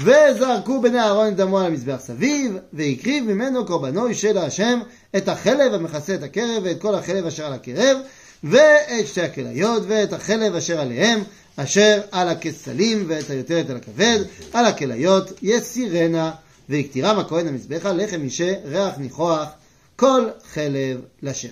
[0.00, 4.80] וזרקו בני אהרון את דמו על המזבח סביב, והקריב ממנו קורבנו אישה להשם
[5.16, 7.98] את החלב המכסה את הקרב ואת כל החלב אשר על הקרב,
[8.44, 11.22] ואת שתי הכליות ואת החלב אשר עליהם,
[11.56, 14.18] אשר על הכסלים ואת היותרת על הכבד,
[14.52, 16.30] על הכליות יסירנה,
[16.69, 19.49] והקטירם הכהן המזבחה לחם אישה ריח ניחוח
[19.95, 21.49] כל חלב לשם.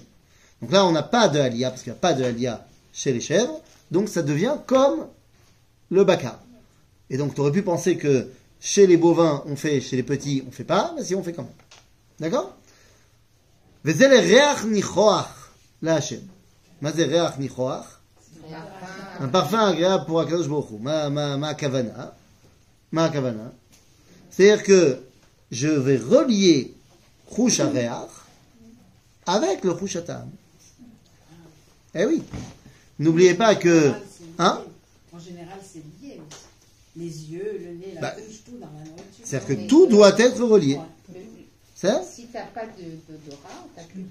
[0.62, 3.12] Donc là, on n'a pas de alia, parce qu'il n'y a pas de alia chez
[3.12, 5.08] les chèvres, donc ça devient comme
[5.89, 6.39] le bakar.
[7.10, 8.27] Et donc, tu aurais pu penser que
[8.60, 11.34] chez les bovins, on fait, chez les petits, on fait pas, mais si on fait
[11.34, 11.51] quand même.
[12.19, 12.54] D'accord
[13.86, 15.49] וזה לריח ניחוח
[15.82, 16.15] להשם.
[16.82, 17.97] מה זה ריח ניחוח?
[19.19, 20.77] Un parfum agréable pour Akadosh Baruch Hu.
[20.80, 22.06] מה, מה, מה הכוונה?
[22.91, 23.49] מה הכוונה?
[24.37, 24.99] C'est-à-dire que
[25.51, 26.75] je vais relier
[27.38, 27.61] Areach
[29.25, 30.31] avec le Atam.
[31.94, 32.22] Eh oui.
[32.99, 33.92] N'oubliez pas que...
[34.38, 34.61] Hein
[35.12, 36.20] En général, c'est lié.
[36.96, 39.25] Les yeux, le nez, la Bah, bouche, tout dans la nourriture.
[39.25, 40.79] C'est-à-dire que tout doit être relié.
[41.76, 44.08] Si tu n'as pas d'odorat, tu n'as plus de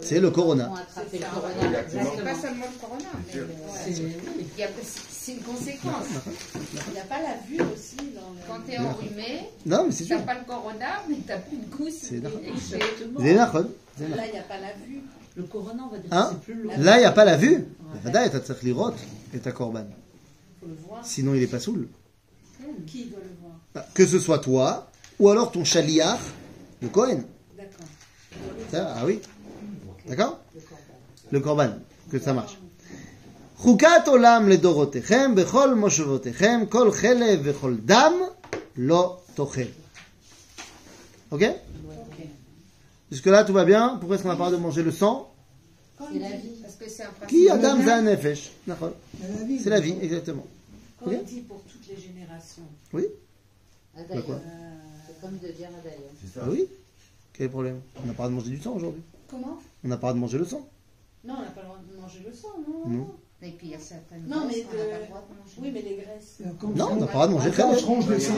[0.00, 0.72] C'est le corona.
[1.10, 3.46] C'est pas seulement le corona, mais euh,
[5.10, 6.06] c'est une conséquence.
[6.88, 7.98] Il n'y a pas la vue aussi.
[8.48, 11.90] Quand tu es enrhumé, tu n'as pas le corona, mais tu n'as plus de goût.
[11.90, 12.20] C'est
[13.98, 15.02] Là, il n'y a pas la vue.
[15.36, 16.30] Le corona, on va dire hein?
[16.32, 16.70] c'est plus long.
[16.78, 17.66] Là, il n'y a pas la vue.
[18.02, 18.26] Tu as
[19.34, 19.84] et ta corban.
[21.02, 21.86] Sinon, il n'est pas saoul.
[22.86, 23.52] Qui doit le voir?
[23.74, 26.18] Bah, que ce soit toi, ou alors ton chaliar
[26.81, 27.21] le Cohen.
[27.57, 27.85] D'accord.
[28.71, 29.19] Ça, ah oui.
[30.07, 30.39] D'accord
[31.31, 31.69] Le korban.
[32.11, 32.57] Que ça marche.
[33.57, 38.13] חוקת עולם לדורותיכם, בכל מושבותיכם, כל חלב וכל דם
[38.77, 39.61] לא תאכל.
[41.31, 41.43] Ok
[43.11, 45.31] Jusque-là, tout va bien Pourquoi est-ce qu'on a parlé de manger le sang
[45.99, 47.27] C'est la vie, parce que c'est un principe.
[47.27, 48.51] Qui Adam za nefesh.
[48.67, 48.93] D'accord.
[49.63, 50.45] C'est la vie, exactement.
[50.99, 51.17] Quand Ok.
[51.21, 53.05] il dit pour toutes les générations, Oui
[53.97, 54.39] Ah, d'ailleurs, quoi euh,
[55.20, 56.00] Comme de dire d'ailleurs.
[56.22, 56.44] C'est ça.
[56.44, 56.66] Ah oui
[57.32, 59.02] Quel est le problème On n'a pas le droit de manger du sang aujourd'hui.
[59.28, 60.68] comment On n'a pas le droit de manger le sang.
[61.24, 62.88] Non, on n'a pas le droit de manger le sang, non.
[62.90, 63.06] Non.
[63.42, 65.24] Et puis il y a certaines Non, graisses mais qu'on n'a de- pas le droit
[65.28, 65.58] de manger.
[65.60, 66.38] Oui, mais les graisses.
[66.76, 68.34] Non, on n'a pas le droit de manger Quand on se ronge les seins,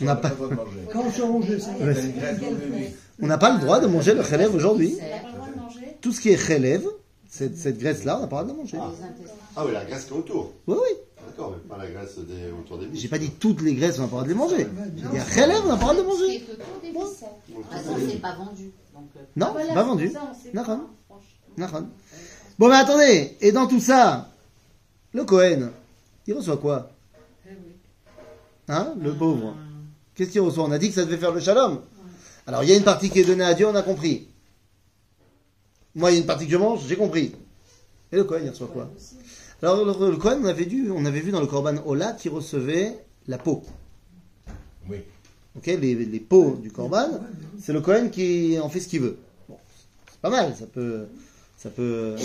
[0.00, 0.78] On n'a pas- le droit de manger.
[0.92, 2.86] quand on se ronge le lit.
[3.22, 4.94] On n'a pas le droit de manger le Khalef aujourd'hui.
[4.98, 6.82] On n'a pas le droit de manger Tout ce qui est Khalef,
[7.28, 8.76] cette, cette graisse-là, on n'a pas le droit de manger.
[8.76, 9.34] Les intestins.
[9.56, 10.52] Ah oui, la graisse qui est autour.
[10.66, 10.96] Oui, oui.
[11.32, 14.02] D'accord, mais pas la graisse des, autour des J'ai pas dit toutes les graisses, on
[14.02, 14.66] n'a pas le droit de les manger.
[14.96, 16.38] Il y a Khalef, on n'a pas le droit de qui manger.
[16.40, 18.70] De toute façon, c'est pas vendu.
[18.94, 20.10] Donc, euh, Non, Ah, voilà, pas vendu.
[20.10, 20.32] ça.
[22.58, 24.28] Bon, mais attendez, et dans tout ça,
[25.14, 25.70] le Cohen,
[26.26, 26.90] il reçoit quoi?
[27.46, 27.50] Eh.
[28.68, 29.56] Hein, le pauvre?
[30.14, 30.64] Qu'est-ce qu'il reçoit?
[30.64, 31.80] On a dit que ça devait faire le shalom.
[32.46, 34.28] Alors, il y a une partie qui est donnée à Dieu, on a compris.
[35.94, 37.32] Moi, il y a une partie que je mange, j'ai compris.
[38.10, 38.90] Et le Cohen, il reçoit quoi?
[39.62, 42.28] Alors, le, le Cohen, on avait, dû, on avait vu dans le Korban Ola qui
[42.28, 42.98] recevait
[43.28, 43.62] la peau.
[44.88, 44.98] Oui.
[45.56, 47.08] Ok, les, les peaux du Korban,
[47.60, 49.18] c'est le Cohen qui en fait ce qu'il veut.
[49.48, 49.56] Bon,
[50.10, 51.06] c'est pas mal, ça peut.
[51.56, 52.16] Ça peut.
[52.16, 52.18] euh,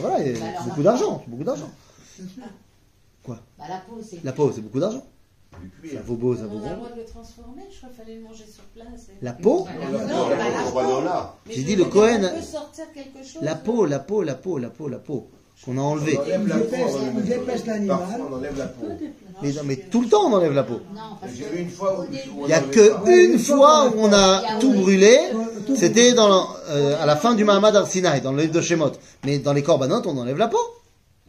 [0.00, 1.70] voilà, c'est beaucoup d'argent, c'est beaucoup d'argent.
[3.26, 3.36] bah,
[3.68, 4.24] la peau, c'est.
[4.24, 5.04] La peau, c'est beaucoup d'argent.
[5.92, 6.82] Ça vaut beau, ça vaut On a le bon.
[6.84, 9.08] droit de le transformer, je crois qu'il fallait le manger sur place.
[9.20, 9.66] La peau?
[9.90, 10.06] Voilà.
[10.06, 12.30] Non, Non, bah, J'ai dit le Cohen-
[13.24, 13.42] chose.
[13.42, 15.28] La peau, la peau, la peau, la peau, la peau,
[15.64, 16.18] qu'on a enlevée.
[16.18, 17.98] On enlève la peau dépêche l'animal.
[18.30, 18.86] On enlève la peau.
[19.42, 20.80] Mais, non, mais tout le temps on enlève la peau.
[21.24, 25.18] Il n'y a que une fois où on a tout brûlé.
[25.76, 28.92] C'était dans euh, à la fin du Mahamad Arsinaï, dans le livre de Shemot.
[29.24, 30.58] Mais dans les korbanot, on enlève la peau.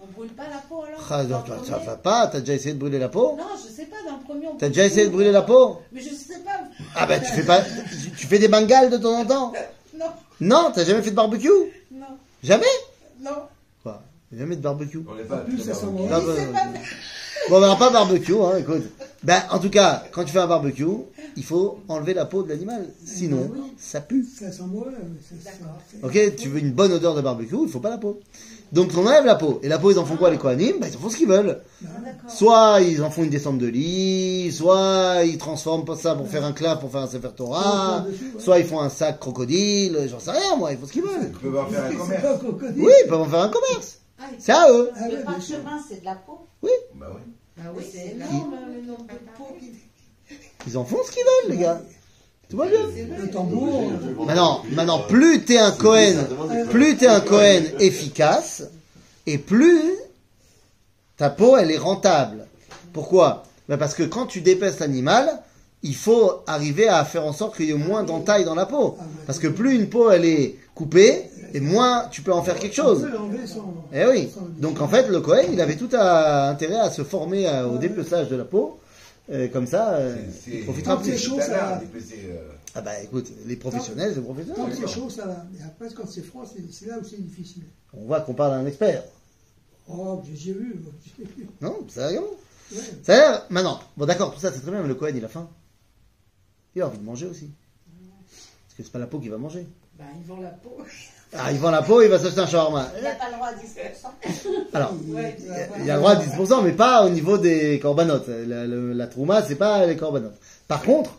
[0.02, 2.80] On brûle pas la peau alors Ah, non, ça, va pas, t'as déjà essayé de
[2.80, 3.36] brûler la peau?
[3.38, 5.78] Non, je sais pas, dans le premier on T'as déjà essayé de brûler la peau?
[5.92, 6.52] Mais je sais pas.
[6.96, 9.54] Ah ben tu fais pas, tu- tu fais des bengales de temps en temps?
[9.98, 10.06] Non,
[10.39, 11.50] Non, t'as jamais fait de barbecue?
[11.92, 12.06] Non,
[12.42, 12.65] Jamais?
[13.22, 13.32] Non.
[14.32, 16.08] Jamais de barbecue On n'est pas plus, ça sent barbecue.
[16.08, 16.54] bon.
[16.56, 16.80] Ah, bah,
[17.50, 18.84] Bon, ben, pas barbecue, hein, écoute.
[19.24, 20.86] Ben, en tout cas, quand tu fais un barbecue,
[21.36, 22.86] il faut enlever la peau de l'animal.
[23.04, 24.24] Sinon, ça pue.
[24.24, 24.92] Ça sent mauvais.
[26.04, 28.20] Ok, tu veux une bonne odeur de barbecue, il faut pas la peau.
[28.72, 29.60] Donc on enlève la peau.
[29.63, 31.28] Et la peau, ils en font quoi les Kohanim ben, Ils en font ce qu'ils
[31.28, 31.60] veulent.
[31.84, 32.30] Ah, d'accord.
[32.30, 36.46] Soit ils en font une descente de lit, soit ils transforment pas ça pour faire
[36.46, 38.06] un clap, pour faire un Sefer Torah,
[38.38, 41.32] soit ils font un sac crocodile, j'en sais rien moi, ils font ce qu'ils veulent.
[41.32, 42.74] Ils peuvent en faire un commerce.
[42.78, 44.00] Oui, ils peuvent en faire un commerce.
[44.19, 44.89] Ah, C'est à eux.
[44.95, 46.47] Ah Le parchemin, c'est de la peau.
[46.62, 46.67] Bah
[47.13, 47.21] oui.
[47.58, 49.71] Bah Mais c'est énorme le nombre de peaux qui.
[50.67, 51.82] Ils en font ce qu'ils veulent, les gars.
[52.49, 52.79] Tout va bien.
[53.19, 53.91] Le tambour.
[54.25, 56.15] Maintenant, maintenant, plus t'es un Cohen,
[56.69, 58.63] plus t'es un Cohen efficace,
[59.25, 59.84] et plus
[61.17, 62.47] ta peau, elle est rentable.
[62.91, 63.43] Pourquoi?
[63.67, 65.41] Ben Parce que quand tu dépèces l'animal,
[65.84, 68.97] il faut arriver à faire en sorte qu'il y ait moins d'entailles dans la peau.
[69.27, 72.76] Parce que plus une peau, elle est coupée, et moins tu peux en faire quelque
[72.76, 73.08] chose.
[73.94, 74.30] Eh oui.
[74.58, 77.78] Donc en fait, le Cohen, il avait tout à- intérêt à se former à- au
[77.78, 78.80] dépeçage de la peau.
[79.32, 81.16] Euh, comme ça, euh, C'est- il profitera Quand plus.
[81.18, 84.76] chaud, c'est ça un euh, Ah bah écoute, les professionnels, c'est Quand professionnels.
[84.76, 85.46] c'est chaud, ça va.
[85.54, 87.64] Mais après, quand c'est froid, c'est là où c'est difficile.
[87.94, 89.04] On voit qu'on parle d'un expert.
[89.88, 90.82] Oh, j'ai j'ai vu.
[91.20, 91.48] vu.
[91.62, 92.26] Non, sérieusement.
[92.72, 92.78] Ouais.
[93.04, 93.46] Ça a l'air.
[93.50, 95.48] Maintenant, bon d'accord, tout ça c'est très bien, mais le Cohen il a faim.
[96.76, 97.50] Il a envie de manger aussi.
[98.68, 99.68] Parce que c'est pas la peau qu'il va manger.
[99.98, 100.78] Bah, ils vendent la peau.
[101.38, 102.92] Ah, il vend la peau, il va s'acheter un shawarma.
[102.98, 104.68] Il n'a pas le droit à 10%.
[104.74, 107.10] Alors, Ouais, il y a- il y a le droit à 10%, mais pas au
[107.10, 108.28] niveau des corbanotes.
[108.28, 110.38] La, la trouma, c'est pas les corbanotes.
[110.68, 111.12] Par contre,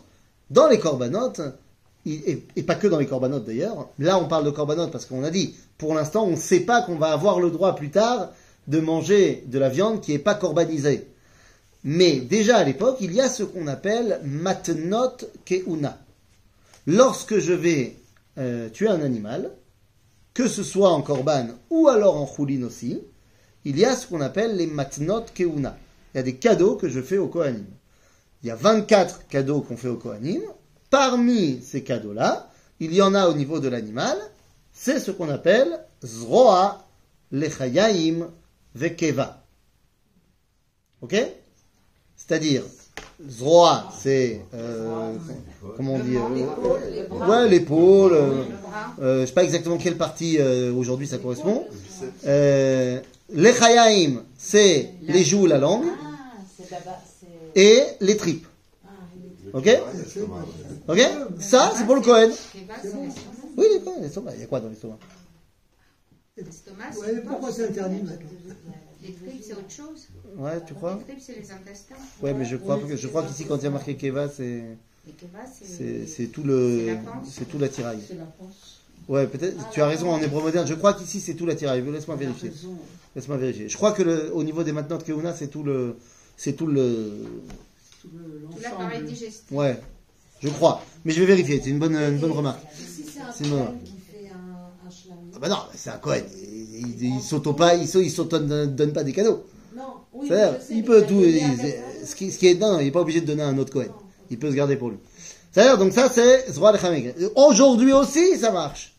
[0.49, 1.39] dans les corbanotes,
[2.05, 5.29] et pas que dans les corbanotes d'ailleurs, là on parle de corbanotes parce qu'on a
[5.29, 8.31] dit, pour l'instant on ne sait pas qu'on va avoir le droit plus tard
[8.67, 11.07] de manger de la viande qui n'est pas corbanisée.
[11.83, 15.99] Mais déjà à l'époque, il y a ce qu'on appelle matnot keuna.
[16.87, 17.95] Lorsque je vais
[18.39, 19.51] euh, tuer un animal,
[20.33, 23.01] que ce soit en korban ou alors en choulin aussi,
[23.65, 25.77] il y a ce qu'on appelle les matnot keuna.
[26.13, 27.65] Il y a des cadeaux que je fais au Kohanim.
[28.43, 30.41] Il y a 24 cadeaux qu'on fait au Kohanim.
[30.89, 34.17] Parmi ces cadeaux-là, il y en a au niveau de l'animal.
[34.73, 36.87] C'est ce qu'on appelle zroa
[37.31, 38.27] lechayaim
[38.73, 39.45] vekeva.
[41.01, 41.15] Ok?
[42.15, 42.63] C'est-à-dire,
[43.29, 44.41] zroa, c'est...
[44.53, 45.13] euh,
[45.77, 48.13] comment on dit euh, Ouais, l'épaule.
[48.13, 48.43] euh,
[49.01, 51.65] euh, je sais pas exactement quelle partie euh, aujourd'hui ça correspond.
[52.23, 56.41] Les chayaim, c'est les joues, la langue, Ah,
[57.55, 58.45] et les tripes.
[59.53, 59.69] Ok?
[60.87, 60.99] Ok?
[61.39, 62.29] Ça, c'est pour le Cohen.
[63.57, 64.31] Oui, les Cohen, l'estomac.
[64.35, 64.97] Il y a quoi dans l'estomac
[66.37, 66.85] L'estomac,
[67.27, 68.29] pourquoi c'est interdit maintenant?
[69.03, 70.07] Les tripes, c'est autre chose.
[70.37, 71.95] Ouais, tu crois Les tripes, c'est les intestins.
[72.21, 74.63] Ouais, mais je crois, que- je crois qu'ici, quand il y a marqué Keva, c'est
[76.07, 76.27] c'est.
[76.31, 76.97] tout le
[77.29, 77.99] C'est tout l'attirail.
[78.07, 78.81] C'est la France.
[79.07, 79.57] Ouais, peut-être.
[79.71, 80.67] Tu as raison en hébreu moderne.
[80.67, 81.83] Je crois qu'ici c'est tout l'attirail.
[81.91, 82.51] Laisse-moi vérifier.
[83.15, 83.67] Laisse-moi vérifier.
[83.67, 85.97] Je crois que le, au niveau des maintenant de Keuna, c'est tout le
[86.37, 87.25] c'est tout le
[88.01, 88.09] Tout
[88.61, 89.51] l'appareil digestif.
[89.51, 89.79] Ouais,
[90.41, 90.83] je crois.
[91.03, 92.61] Mais je vais vérifier, c'est une bonne, une bonne remarque.
[92.73, 93.65] Si c'est un C'est bon.
[93.65, 95.17] Cohen qui fait un, un shlam.
[95.35, 96.21] Ah bah non, c'est un Cohen.
[96.81, 99.43] Il, il, s'auto pas, il, il donne, donne pas des cadeaux.
[99.75, 101.41] Non, oui, sais, il peut tout, il-
[102.05, 103.71] ce qui, ce qui est non, il est pas obligé de donner à un autre
[103.71, 103.93] Cohen.
[104.29, 104.97] Il peut se garder pour lui.
[105.51, 106.73] C'est-à-dire, donc ça, c'est Zroa.
[107.35, 108.95] Aujourd'hui aussi, ça marche.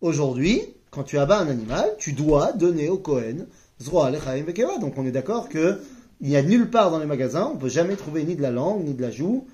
[0.00, 3.46] Aujourd'hui, quand tu abats un animal, tu dois donner au Cohen
[3.80, 4.78] Zroa Vekeva.
[4.78, 5.80] Donc on est d'accord que
[6.20, 8.52] il n'y a nulle part dans les magasins, on peut jamais trouver ni de la
[8.52, 9.44] langue, ni de la joue.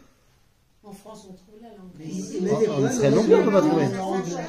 [0.85, 1.48] En France, on trouve
[1.99, 3.87] non, non plus, on peut pas trouver.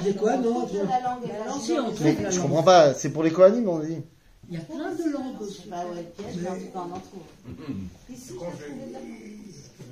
[0.04, 3.98] Des quoi, non, on je comprends pas, c'est pour les Kohanim, on a dit.
[4.52, 5.62] Il y a plein de langues Je aussi.
[5.64, 6.06] sais pas où est
[6.42, 7.22] mais en tout cas, on en trouve.
[8.12, 8.34] Ici.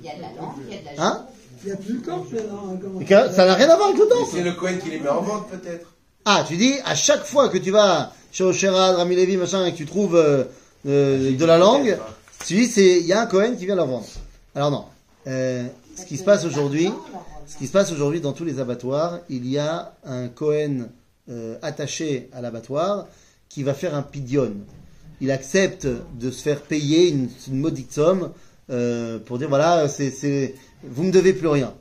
[0.00, 1.26] Il y a de la langue, il y a de la Hein
[1.64, 4.26] Il n'y a plus le Et que- Ça n'a rien à voir avec le temps.
[4.30, 5.92] c'est le Cohen qui les met en vente, peut-être
[6.24, 9.72] Ah, tu dis, à chaque fois que tu vas chez Osherad, Rami Levi, machin, et
[9.72, 10.44] que tu trouves euh,
[10.86, 11.96] euh, de la langue,
[12.46, 14.06] tu dis, c'est, il y a un Cohen qui vient la vendre.
[14.54, 14.84] Alors non.
[15.26, 15.66] Euh,
[15.96, 16.90] ce qui se passe aujourd'hui,
[17.48, 20.88] ce qui se passe aujourd'hui dans tous les abattoirs, il y a un Cohen
[21.30, 23.06] euh, attaché à l'abattoir
[23.48, 24.52] qui va faire un pidion.
[25.20, 25.86] Il accepte
[26.20, 28.30] de se faire payer une, une maudite somme
[28.70, 31.74] euh, pour dire voilà, c'est, c'est, vous me devez plus rien.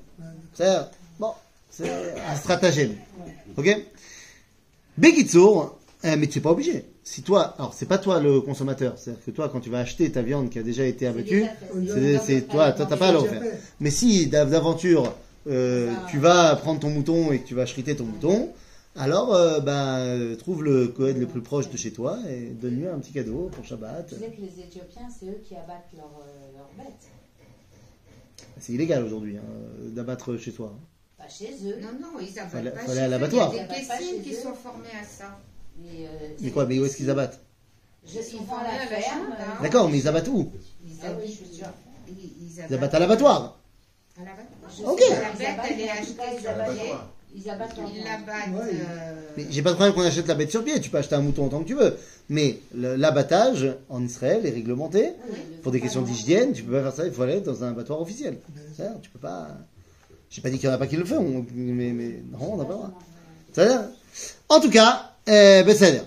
[0.54, 0.78] C'est
[1.20, 1.32] bon,
[1.70, 1.90] c'est
[2.28, 2.94] un stratagème.
[3.58, 3.78] Ok?
[4.98, 6.86] Bekitsour, euh, mais tu n'es pas obligé.
[7.04, 10.12] Si toi, alors c'est pas toi le consommateur, c'est-à-dire que toi quand tu vas acheter
[10.12, 11.46] ta viande qui a déjà été abattue,
[11.88, 13.42] c'est, c'est toi, toi t'as pas à le refaire.
[13.80, 15.14] Mais si d'av- d'aventure
[15.48, 18.52] euh, tu vas prendre ton mouton et que tu vas chriter ton mouton,
[18.96, 22.88] alors euh, ben, euh, trouve le Cohen le plus proche de chez toi et donne-lui
[22.88, 24.08] un petit cadeau pour Shabbat.
[24.10, 27.08] Tu sais que les Éthiopiens, c'est eux qui abattent leurs euh, bêtes.
[28.60, 29.42] C'est illégal aujourd'hui hein,
[29.96, 30.74] d'abattre chez soi.
[30.76, 30.80] hein.
[31.18, 31.76] Pas chez eux.
[31.82, 33.12] Non, non, ils abattent Fallait- pas fallait chez à eux.
[33.12, 33.52] l'abattoir.
[33.54, 34.38] Il y a des caissines qui eux.
[34.38, 35.40] sont formées à ça.
[35.80, 37.40] Mais, euh, Mais quoi, mais où est-ce qu'ils abattent
[38.06, 39.28] Je Ils suis dans la à la ferme.
[39.40, 39.62] hein.
[39.62, 40.52] D'accord, mais ils abattent où
[40.86, 41.68] Ils Ah oui, habitent, je suis sûre.
[42.08, 43.57] ils, ils Ils abattent à l'abattoir.
[44.86, 45.02] Ok.
[45.10, 46.14] La bête, elle est achetée
[49.50, 50.80] j'ai pas de problème qu'on achète la bête sur pied.
[50.80, 51.96] Tu peux acheter un mouton autant que tu veux.
[52.30, 55.12] Mais l'abattage en Israël est réglementé.
[55.62, 57.06] Pour des questions d'hygiène, tu peux pas faire ça.
[57.06, 58.38] Il faut aller dans un abattoir officiel.
[58.48, 59.50] Ah ben tu peux pas.
[60.30, 61.46] J'ai pas dit qu'il y en a pas qui le font.
[61.54, 61.92] Mais,
[62.32, 62.92] non, on n'a pas le droit.
[63.54, 63.82] C'est-à-dire.
[64.50, 66.06] En tout cas, euh, ben, c'est-à-dire.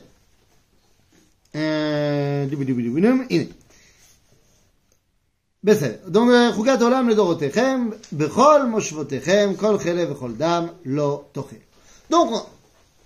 [5.63, 5.95] בסדר.
[6.13, 11.55] donc, אה, חוקת עולם לדורותיכם, בכל מושבותיכם, כל חלב וכל דם לא תאכל.
[12.11, 12.29] Donc,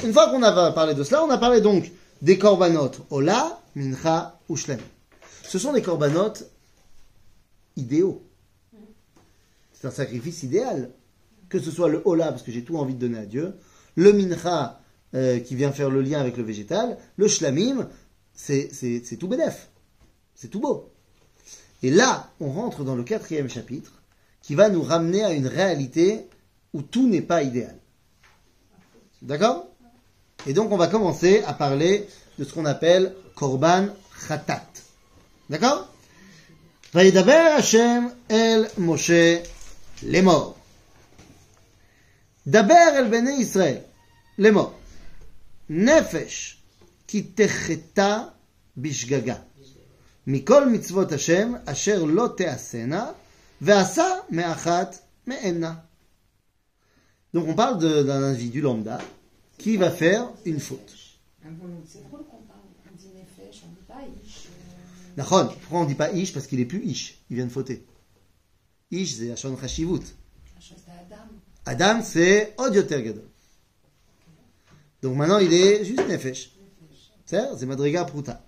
[0.04, 1.84] une fois qu'on a parlé de cela, on a parlé donc
[2.22, 4.80] des korbanot Ola, Mincha ou Shlem.
[5.44, 6.34] Ce sont des korbanot
[7.78, 8.22] idéaux.
[9.74, 10.92] C'est un sacrifice idéal.
[11.50, 13.56] Que ce soit le Ola, parce que j'ai tout envie de donner à Dieu,
[13.96, 14.80] le Mincha,
[15.16, 17.88] euh, qui vient faire le lien avec le végétal, le Shlamim,
[18.34, 19.70] c'est c'est- c'est tout bénef.
[20.36, 20.92] C'est tout beau.
[21.85, 23.93] Et là, on rentre dans le quatrième chapitre
[24.41, 26.27] qui va nous ramener à une réalité
[26.73, 27.77] où tout n'est pas idéal.
[29.21, 29.69] D'accord?
[30.47, 33.89] Et donc on va commencer à parler de ce qu'on appelle Korban
[34.27, 34.67] Khatat.
[35.51, 35.87] D'accord?
[36.95, 39.43] El Moshe.
[42.47, 43.85] Daber el Bene Israël
[44.39, 44.73] les morts.
[45.69, 46.63] Nefesh
[47.07, 48.35] Kitecheta
[48.75, 49.45] bishgaga.
[50.28, 53.12] מכל מצוות השם אשר לא תעשנה,
[53.62, 54.96] ועשה מאחת
[55.28, 55.74] מהנה.
[57.36, 58.98] Donc on parle de- d'un individu lambda
[59.60, 60.92] qui va faire une faute.
[61.46, 61.86] involontaire.
[61.92, 62.60] C'est drôle qu'on parle.
[62.92, 64.46] On dit Nefesh, on dit pas Ish.
[64.48, 67.52] euh, Nachon, pourquoi on dit pas Ish Parce qu'il est plus Ish, il vient de
[67.52, 67.86] fauter.
[68.92, 70.02] Ish, c'est Hashon Chashivut.
[70.56, 71.26] La chose d'Adam.
[71.66, 73.28] Adam, c'est Od Yoter Gadol.
[75.04, 76.52] Donc maintenant, il est juste Nefesh.
[77.26, 78.44] C'est c'est Madriga Pruta.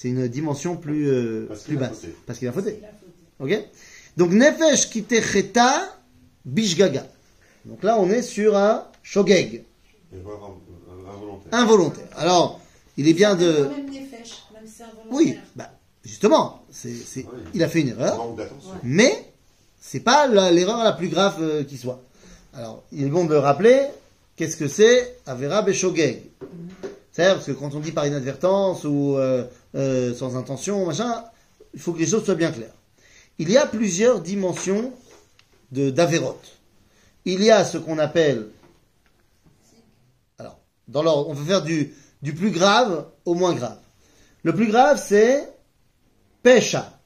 [0.00, 1.90] C'est une dimension plus, euh, Parce plus basse.
[2.02, 2.14] fauté.
[2.24, 2.80] Parce qu'il a fauté.
[3.40, 3.52] Ok
[4.16, 5.92] Donc Nefesh qui cheta
[6.44, 7.04] bishgaga.
[7.64, 9.64] Donc là, on est sur un shogeg,
[10.14, 11.52] involontaire.
[11.52, 12.06] involontaire.
[12.16, 12.60] Alors,
[12.96, 13.52] il est bien C'est de...
[13.64, 15.10] quand même Nefesh, même si c'est involontaire.
[15.10, 15.70] Oui, bah,
[16.04, 17.40] justement, c'est, c'est- Oui.
[17.54, 18.16] il a fait une erreur.
[18.18, 18.70] Manque d'attention.
[18.84, 19.32] Mais
[19.80, 22.00] c'est pas la- l'erreur la plus grave euh, qui soit.
[22.54, 23.80] Alors, il est bon de rappeler
[24.36, 26.22] qu'est-ce que c'est Avera Beshogeg.
[27.18, 31.24] Parce que quand on dit par inadvertance ou euh, euh, sans intention, machin,
[31.74, 32.74] il faut que les choses soient bien claires.
[33.38, 34.92] Il y a plusieurs dimensions
[35.72, 36.40] de d'Averot.
[37.24, 38.48] Il y a ce qu'on appelle.
[40.38, 43.78] Alors, dans l'ordre, on peut faire du, plus grave au moins grave.
[44.44, 45.52] Le plus grave, c'est
[46.44, 47.00] Pesha.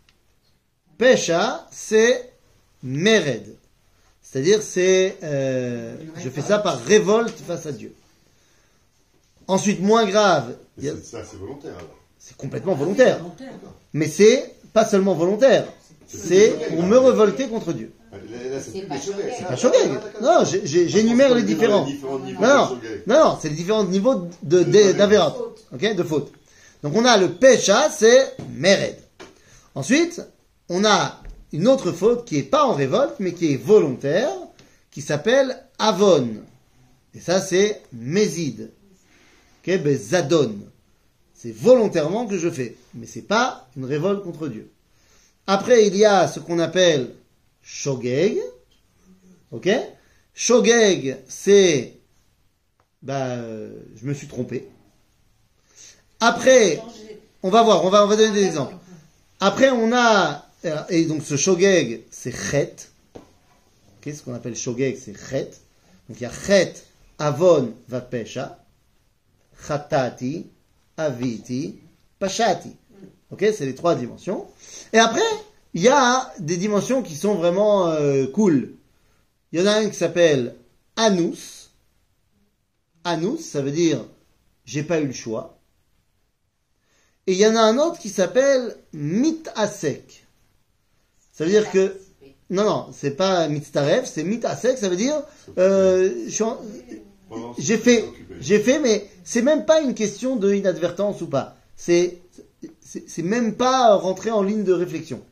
[0.98, 2.34] Pesha, c'est
[2.82, 3.56] Mered.
[4.20, 7.94] C'est-à-dire, c'est, euh, je fais ça par révolte face à Dieu.
[9.48, 11.98] Ensuite, moins grave, a- c'est- Ça, c'est volontaire alors.
[12.18, 13.18] c'est complètement volontaire.
[13.18, 13.52] Volontaire.
[13.92, 15.66] Mais c'est pas seulement volontaire.
[16.06, 17.92] C'est pour me révolter contre Dieu.
[18.12, 18.18] Là,
[18.60, 19.90] C'est pas shogeg.
[19.98, 20.20] Ah.
[20.20, 21.86] Non, j'énumère les différents.
[22.40, 25.36] Non, non, c'est les différents niveaux d'Avérat.
[25.72, 26.32] Ok, de faute.
[26.82, 28.96] Donc on a le pécha, c'est Mered.
[29.74, 30.20] Ensuite,
[30.68, 34.28] on a une autre faute qui est pas en révolte, mais qui est volontaire,
[34.90, 36.28] qui s'appelle Avon.
[37.14, 38.70] Et ça, c'est Mézid.
[39.64, 40.56] Ben Zadon.
[41.34, 42.76] C'est volontairement que je fais.
[42.94, 44.70] Mais c'est pas une révolte contre Dieu.
[45.46, 47.14] Après, il y a ce qu'on appelle
[47.62, 48.38] Shogeg.
[49.50, 49.68] Ok?
[50.34, 51.94] Shogeg, c'est...
[53.02, 54.68] Bah, je me suis trompé.
[56.20, 56.80] Après,
[57.42, 58.76] on va voir, on va, on donner des exemples.
[59.40, 60.46] Après, on a...
[60.64, 62.76] euh, Et donc, ce Shogeg, c'est Chet.
[63.16, 65.50] Ok, ce qu'on appelle Shogeg, c'est Chet.
[66.08, 66.74] Donc, il y a Chet,
[67.18, 68.61] Avon, Vapesha.
[69.66, 70.46] Chatati,
[70.96, 71.78] Aviti,
[72.18, 72.76] Pashati.
[73.30, 74.46] Ok, c'est les trois dimensions.
[74.92, 75.20] Et après,
[75.74, 78.74] il y a des dimensions qui sont vraiment euh, cool.
[79.52, 80.56] Il y en a un qui s'appelle
[80.96, 81.70] Anus.
[83.04, 84.04] Anus, ça veut dire
[84.64, 85.58] j'ai pas eu le choix.
[87.26, 90.26] Et il y en a un autre qui s'appelle Mitasek.
[91.32, 91.96] Ça veut dire que
[92.50, 94.76] non non, c'est pas Mitzaref, c'est Mitasek.
[94.76, 95.22] Ça veut dire
[95.58, 96.28] euh,
[97.58, 98.04] j'ai fait.
[98.40, 101.56] J'ai fait, mais c'est même pas une question de inadvertance ou pas.
[101.76, 102.18] C'est,
[102.80, 105.22] c'est c'est même pas rentrer en ligne de réflexion.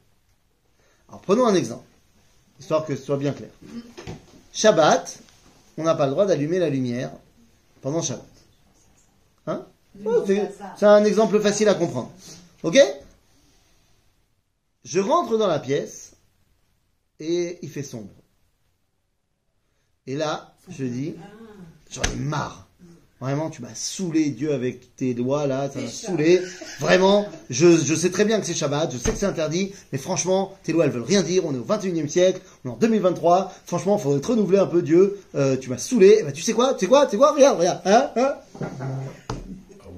[1.09, 1.85] Alors prenons un exemple,
[2.59, 3.51] histoire que ce soit bien clair.
[4.53, 5.19] Shabbat,
[5.77, 7.11] on n'a pas le droit d'allumer la lumière
[7.83, 8.27] pendant Shabbat.
[9.47, 9.67] Hein
[10.05, 12.13] Oh, c'est, c'est un exemple facile à comprendre.
[12.63, 12.79] Ok
[14.85, 16.13] Je rentre dans la pièce
[17.19, 18.11] et il fait sombre.
[20.07, 21.15] Et là, je dis,
[21.91, 22.69] J'en ai marre.
[23.21, 26.41] Vraiment, tu m'as saoulé, Dieu, avec tes doigts là, ça m'a saoulé.
[26.79, 29.99] Vraiment, je, je sais très bien que c'est Shabbat, je sais que c'est interdit, mais
[29.99, 31.45] franchement, tes lois, elles veulent rien dire.
[31.45, 33.53] On est au 21e siècle, on est en 2023.
[33.67, 35.21] Franchement, faudrait te renouveler un peu, Dieu.
[35.35, 36.17] Euh, tu m'as saoulé.
[36.21, 38.35] Eh ben, tu sais quoi, tu sais quoi, tu sais quoi, regarde, regarde, hein, hein.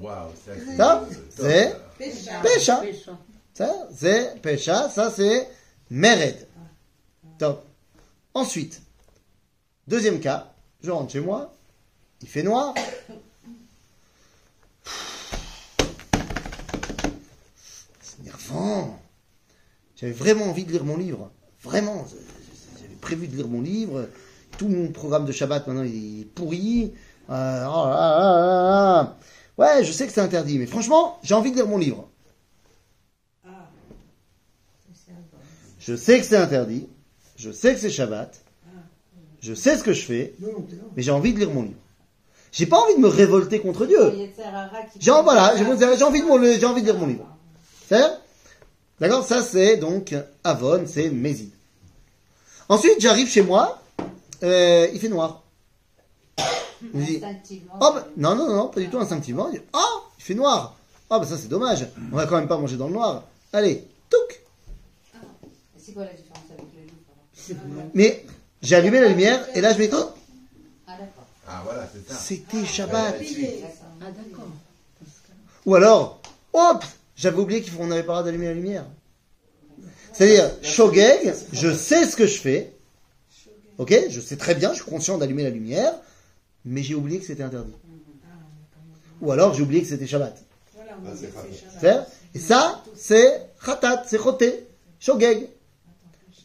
[0.01, 0.75] Waouh, ça c'est.
[0.75, 1.75] Ça, top, c'est.
[2.43, 2.83] Pécha.
[3.53, 5.47] Ça, c'est Pécha, ça, c'est
[5.89, 6.45] Mered.
[7.39, 7.63] Top.
[8.33, 8.81] Ensuite,
[9.87, 10.51] deuxième cas,
[10.83, 11.53] je rentre chez moi,
[12.23, 12.73] il fait noir.
[18.01, 18.97] C'est énervant.
[19.97, 21.31] J'avais vraiment envie de lire mon livre.
[21.61, 22.07] Vraiment.
[22.81, 24.07] J'avais prévu de lire mon livre.
[24.57, 26.93] Tout mon programme de Shabbat maintenant il est pourri.
[27.29, 29.17] Euh, oh là là là là là.
[29.57, 32.09] Ouais, je sais que c'est interdit, mais franchement, j'ai envie de lire mon livre.
[35.79, 36.87] Je sais que c'est interdit.
[37.35, 38.41] Je sais que c'est Shabbat.
[39.41, 40.33] Je sais ce que je fais,
[40.95, 41.82] mais j'ai envie de lire mon livre.
[42.53, 44.13] J'ai pas envie de me révolter contre Dieu.
[44.99, 45.65] J'ai voilà, j'ai
[46.03, 47.25] envie de mon- j'ai envie de lire mon livre.
[47.89, 47.99] C'est
[49.01, 49.25] D'accord?
[49.25, 50.13] Ça c'est donc
[50.43, 51.51] Avon, c'est Mézid.
[52.69, 53.81] Ensuite, j'arrive chez moi,
[54.43, 55.41] euh, il fait noir.
[56.37, 57.73] Je me dis, Instinctivement.
[57.81, 59.47] oh, bah, non, non, non, pas du tout instinctivement.
[59.51, 60.75] Je dis, oh, il fait noir.
[61.09, 61.87] Oh, bah ça c'est dommage.
[62.11, 63.23] On va quand même pas manger dans le noir.
[63.51, 64.41] Allez, touc.
[65.77, 67.67] C'est quoi la différence avec le livre?
[67.75, 68.25] Alors Mais
[68.61, 70.09] j'ai allumé la lumière et là je me dis, oh,
[70.87, 71.25] Ah d'accord.
[71.55, 72.17] Ah voilà, c'est ça.
[72.19, 73.15] c'était Shabbat.
[74.01, 74.47] Ah, d'accord.
[75.65, 76.19] Ou alors,
[76.51, 76.83] hop,
[77.15, 78.85] j'avais oublié qu'on n'avait pas le droit d'allumer la lumière.
[80.13, 82.73] C'est-à-dire, Shogeg, je sais ce que je fais.
[83.77, 85.93] Ok, je sais très bien, je suis conscient d'allumer la lumière,
[86.65, 87.73] mais j'ai oublié que c'était interdit.
[89.21, 90.43] Ou alors j'ai oublié que c'était Shabbat.
[90.75, 90.97] voilà,
[91.83, 92.07] Ah.
[92.33, 94.67] Et ça, c'est Khatat, c'est Choté,
[94.99, 95.49] Shogeg.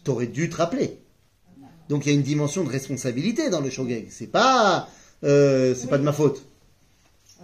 [0.05, 0.99] T'aurais dû te rappeler.
[1.89, 4.09] Donc il y a une dimension de responsabilité dans le Shogeg.
[4.11, 4.89] C'est pas,
[5.25, 6.43] euh, c'est pas de ma faute.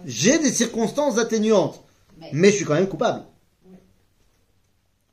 [0.05, 1.81] J'ai des circonstances atténuantes,
[2.19, 3.23] Mais- mais je suis quand même coupable.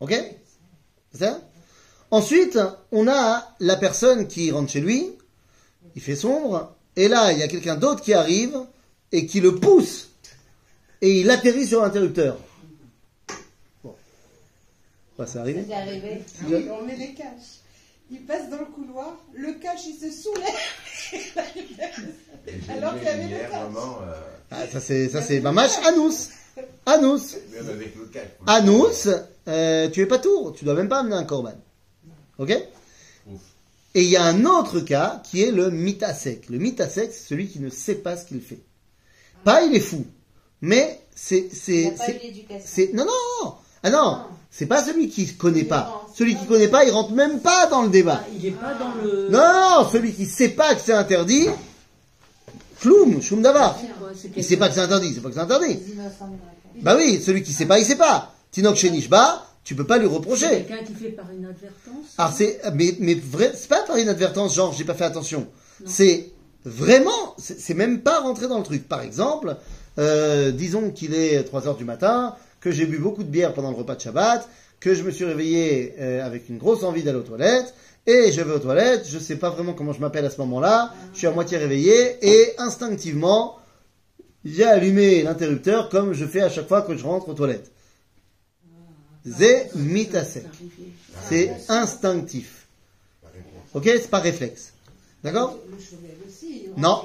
[0.01, 0.13] Ok?
[1.13, 1.41] C'est ça?
[2.11, 2.59] Ensuite,
[2.91, 5.13] on a la personne qui rentre chez lui,
[5.95, 8.57] il fait sombre, et là, il y a quelqu'un d'autre qui arrive
[9.13, 10.11] et qui le pousse,
[11.01, 12.37] et il atterrit sur l'interrupteur.
[13.83, 13.95] Bon.
[15.19, 16.23] Ouais, c'est arrivé C'est arrivé.
[16.49, 17.62] Oui, on met des caches.
[18.13, 20.47] Il passe dans le couloir, le cache, il se soulève.
[22.69, 23.49] Alors qu'il y avait le cache.
[23.49, 24.13] vraiment, euh,
[24.51, 26.29] Ah, ça c'est ça c'est Mamash Anous.
[26.85, 27.37] Anous.
[28.47, 29.09] Anous,
[29.49, 31.55] euh, tu es pas tour, tu dois même pas amener un korban.
[32.39, 32.51] Ok
[33.31, 33.41] Ouf.
[33.95, 36.51] Et il y a un autre cas qui est le mitasek.
[36.51, 38.61] Le mitasek, c'est celui qui ne sait pas ce qu'il fait.
[39.43, 40.05] Pas il est fou,
[40.61, 45.09] mais c'est c'est n'y a pas c'est c'est non non ah non c'est pas celui
[45.09, 46.02] qui connaît Il pas.
[46.15, 48.23] Celui qui connaît pas, il rentre même pas dans le débat.
[48.37, 49.29] Il est pas dans le.
[49.31, 49.39] Non
[49.83, 51.49] non, celui qui sait pas que c'est interdit,
[52.77, 53.79] floum, shum davar.
[54.15, 55.79] C'est c'est Il sait pas que c'est interdit, c'est pas que c'est interdit.
[56.81, 58.35] Bah oui, celui qui sait pas, il sait pas.
[58.51, 60.49] Tinok Shenishba, tu peux pas lui C'est reprocher.
[60.49, 62.07] quelqu'un qui fait par inadvertance.
[62.19, 65.47] Alors c'est, mais, mais vrai, c'est pas par inadvertance, genre j'ai pas fait attention.
[65.87, 66.31] C'est
[66.65, 68.87] vraiment, c'est c'est même pas rentré dans le truc.
[68.89, 69.57] Par exemple,
[69.99, 73.71] euh, disons qu'il est 3 heures du matin, que j'ai bu beaucoup de bière pendant
[73.71, 74.49] le repas de Shabbat,
[74.83, 77.73] que je me suis réveillé euh, avec une grosse envie d'aller aux toilettes,
[78.07, 80.93] et je vais aux toilettes, je sais pas vraiment comment je m'appelle à ce moment-là,
[81.13, 83.59] je suis à moitié réveillé, et instinctivement,
[84.45, 87.71] j'ai allumé l'interrupteur comme je fais à chaque fois que je rentre aux toilettes.
[89.39, 90.47] C'est mitasek.
[91.29, 92.67] C'est instinctif.
[93.75, 94.73] Ok C'est pas réflexe.
[95.23, 95.57] D'accord?
[95.71, 96.65] Le chômage aussi.
[96.77, 97.03] on- Non.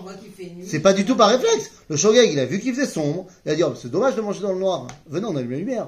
[0.66, 1.70] C'est pas du tout par réflexe.
[1.90, 3.28] Le shogeg, il a vu qu'il faisait sombre.
[3.46, 4.88] Il a dit, oh, c'est dommage de manger dans le noir.
[5.06, 5.88] Venez, on allume la lumière.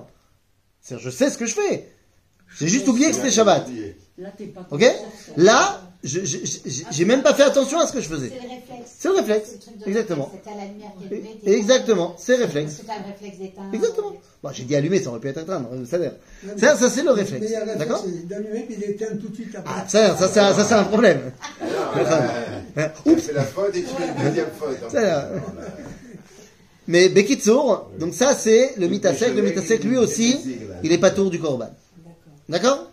[0.89, 1.85] C'est-à-dire, je sais ce que je fais.
[2.59, 3.67] J'ai juste oublié que c'était Shabbat.
[4.17, 4.83] Là, t'es pas Ok
[5.37, 8.29] Là, je- je- je- j'ai même pas fait attention à ce que je faisais.
[8.29, 8.91] C'est le réflexe.
[8.97, 9.49] C'est le réflexe.
[9.59, 10.25] C'est le Exactement.
[10.25, 12.73] réflexe, C'est à la lumière qui est allumée, t'es- Exactement, c'est réflexe.
[12.77, 13.69] C'est le réflexe d'éteindre.
[13.73, 14.13] Exactement.
[14.41, 15.69] Bon, j'ai dit allumer, ça aurait pu être éteindre.
[15.85, 16.13] Ça, a l'air.
[16.57, 17.45] ça, ça c'est le réflexe.
[17.53, 19.73] un D'accord c'est d'allumer puis d'éteindre tout de suite après.
[19.77, 21.31] Ah, ça, ça, ça, ça, c'est un problème.
[22.75, 23.21] Hein, Oups.
[23.23, 24.91] C'est la faute et tu fais une deuxième faute.
[26.89, 29.35] Mais Bekitsour, donc ça c'est le mitasek.
[29.35, 30.35] Le mitasek lui aussi,
[30.83, 31.69] il est pas tour du korban.
[32.49, 32.89] D'accord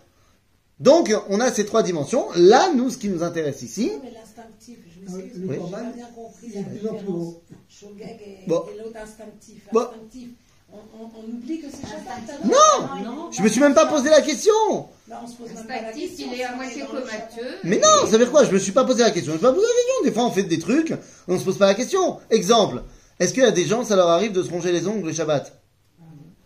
[0.79, 2.27] Donc on a ces trois dimensions.
[2.35, 6.47] Là, nous, ce qui nous intéresse ici, Mais l'instinctif, je corban, j'ai pas bien compris
[6.47, 7.33] il la différence.
[7.67, 8.65] Shogeg et, Bon.
[8.71, 9.63] et l'autre instinctif.
[9.73, 9.79] Bon.
[9.81, 10.29] Instinctif.
[10.71, 13.31] On, on- on oublie que c'est alors Non Non.
[13.31, 14.53] je me suis même pas posé la question.
[14.69, 16.27] On se pose même pas la question.
[16.31, 17.55] il est à moitié comateux.
[17.63, 18.43] Mais non, ça veut dire quoi?
[18.43, 19.31] Je me suis pas posé la question.
[19.31, 20.03] Je me suis pas posé la question.
[20.03, 20.93] Des fois, on fait des trucs,
[21.29, 22.17] on se pose pas la question.
[22.29, 22.83] Exemple,
[23.19, 25.13] est-ce qu'il y a des gens, ça leur arrive de se ronger les ongles le
[25.13, 25.59] Shabbat?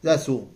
[0.03, 0.47] C'est assourd.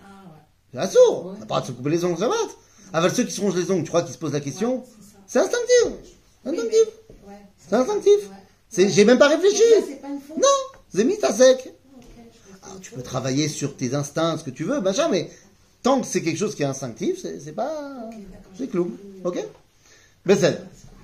[0.00, 0.40] Ah ouais.
[0.72, 1.34] C'est assourd.
[1.36, 2.56] On n'a pas de se couper les ongles le Shabbat.
[2.92, 4.84] Avec ceux qui se rongent les ongles, tu crois qu'ils se posent la question?
[5.26, 5.92] C'est instinctif.
[6.44, 6.86] Instinctif.
[7.68, 8.30] C'est instinctif.
[8.68, 9.62] C'est- J'ai même pas réfléchi.
[10.36, 10.46] Non,
[10.94, 11.72] c'est mis à sec.
[12.60, 12.78] Comprends.
[12.80, 15.30] Tu peux travailler sur tes instincts, ce que tu veux, machin, mais
[15.82, 18.08] tant que c'est quelque chose qui est instinctif, c'est pas.
[18.58, 18.96] C'est clou.
[19.24, 19.42] Ok?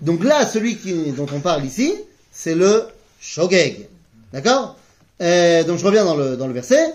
[0.01, 1.95] Donc là, celui qui, dont on parle ici,
[2.32, 2.84] c'est le
[3.20, 3.88] shogeg.
[4.33, 4.76] D'accord
[5.22, 6.95] Euh, Donc je reviens dans le, dans le verset.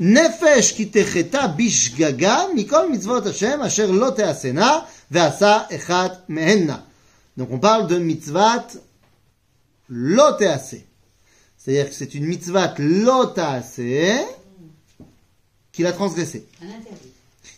[0.00, 6.86] Nefesh ki techeta bishgaga mikol mitzvot Hashem asher lo teasena ve'asa echat mehenna.
[7.36, 8.66] Donc on parle de mitzvat
[9.88, 10.82] lo tease.
[11.58, 14.24] C'est-à-dire que c'est une mitzvah lo tease
[15.72, 16.44] qu'il a interdit.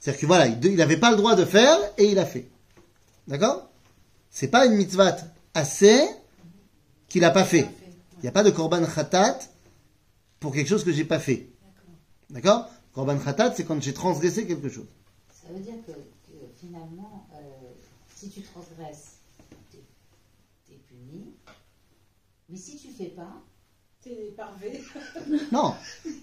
[0.00, 2.48] C'est-à-dire que voilà, il n'avait pas le droit de faire et il a fait.
[3.28, 3.68] D'accord?
[4.30, 5.16] C'est pas une mitzvah
[5.54, 6.08] assez
[7.08, 7.68] qu'il n'a pas fait.
[8.22, 9.40] Il n'y a pas de korban khatat
[10.38, 11.48] pour quelque chose que j'ai pas fait.
[12.30, 12.68] D'accord?
[12.94, 14.86] Korban khatat, c'est quand j'ai transgressé quelque chose.
[15.28, 17.38] Ça veut dire que, que finalement, euh,
[18.14, 19.16] si tu transgresses,
[19.70, 19.78] t'es
[20.72, 21.34] es puni.
[22.48, 23.42] Mais si tu fais pas,
[24.02, 24.82] T'es parvé.
[25.52, 25.74] Non,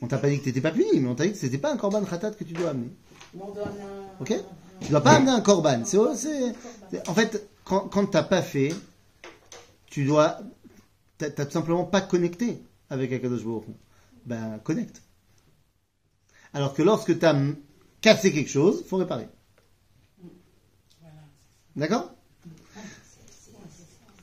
[0.01, 1.71] on t'a pas dit que t'étais pas puni, mais on t'a dit que c'était pas
[1.71, 2.91] un korban khatat que tu dois amener.
[3.39, 4.21] On donne un.
[4.21, 4.33] Ok?
[4.81, 5.85] Tu dois pas amener un korban.
[5.85, 5.97] C'est,
[7.07, 8.73] en fait, quand, quand t'as pas fait,
[9.85, 10.39] tu dois,
[11.19, 13.65] t'as, tout simplement pas connecté avec Akadosh Baruch.
[14.25, 15.01] Ben, connecte.
[16.53, 17.55] Alors que lorsque t'as m-
[18.01, 19.27] cassé quelque chose, faut réparer.
[21.75, 22.11] D'accord?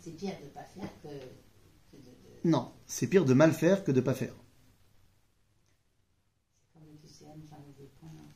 [0.03, 3.53] C'est- pire de ne pas faire que, que de, de- Non, c'est pire de mal
[3.53, 4.32] faire que de pas faire.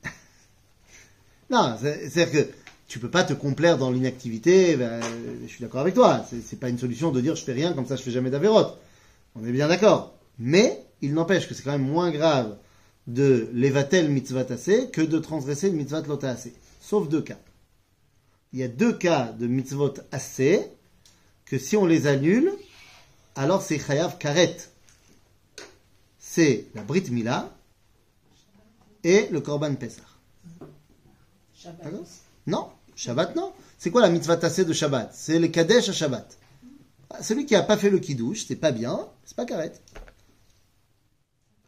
[1.50, 2.54] Non, c'est- c'est-à-dire que
[2.90, 4.74] tu peux pas te complaire dans l'inactivité.
[4.74, 5.00] ben,
[5.42, 6.26] je suis d'accord avec toi.
[6.44, 8.76] C'est, pas une solution de dire je fais rien comme ça, je fais jamais d'avérote.
[9.36, 10.12] On est bien d'accord.
[10.40, 12.56] Mais il n'empêche que c'est quand même moins grave
[13.06, 16.52] de levatel mitzvah tassé que de transgresser le mitzvah lotassé.
[16.80, 17.38] Sauf deux cas.
[18.52, 20.66] Il y a deux cas de mitzvot assez
[21.44, 22.52] que si on les annule,
[23.36, 24.56] alors c'est chayav karet.
[26.18, 27.56] C'est la brit mila
[29.04, 30.02] et le korban pesach.
[32.46, 32.68] Non,
[33.00, 33.52] Shabbat non.
[33.78, 36.36] C'est quoi la mitzvah tassée de Shabbat C'est les Kadesh à Shabbat.
[37.08, 39.72] Ah, Celui qui n'a pas fait le kiddush, c'est pas bien, c'est pas karet.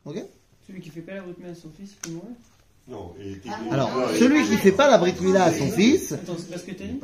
[0.04, 0.22] Ok
[0.66, 2.36] Celui qui fait pas la route à son fils, il peut mourir.
[2.86, 3.14] Non,
[3.48, 6.58] Ah, Alors, celui qui fait pas la brit mila à son fils, Attends, c'est pas
[6.58, 7.00] ce que t'as dit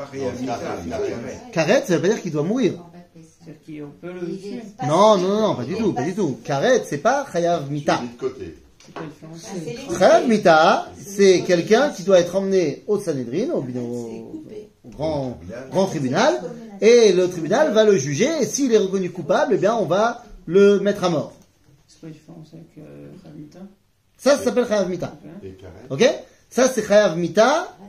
[1.53, 2.75] karet, ça veut pas dire qu'il doit mourir.
[4.87, 6.39] Non, non, non, pas du tout, pas du tout.
[6.45, 8.03] Karet, c'est pas chayav mita.
[8.97, 9.01] Ah,
[9.65, 13.65] les- Chayav mita, c'est quelqu'un qui doit être emmené au Sanhedrin, au,
[14.91, 15.39] grand,
[15.71, 16.41] grand tribunal,
[16.81, 20.25] et le tribunal va le juger, et s'il est reconnu coupable, eh bien, on va
[20.47, 21.33] le mettre à mort.
[21.87, 23.09] C'est pas différent avec euh.
[24.17, 25.13] Ça, ça s'appelle chayav mita.
[25.91, 26.05] Ok
[26.51, 27.85] Ça, c'est Chayav Mita, Ah,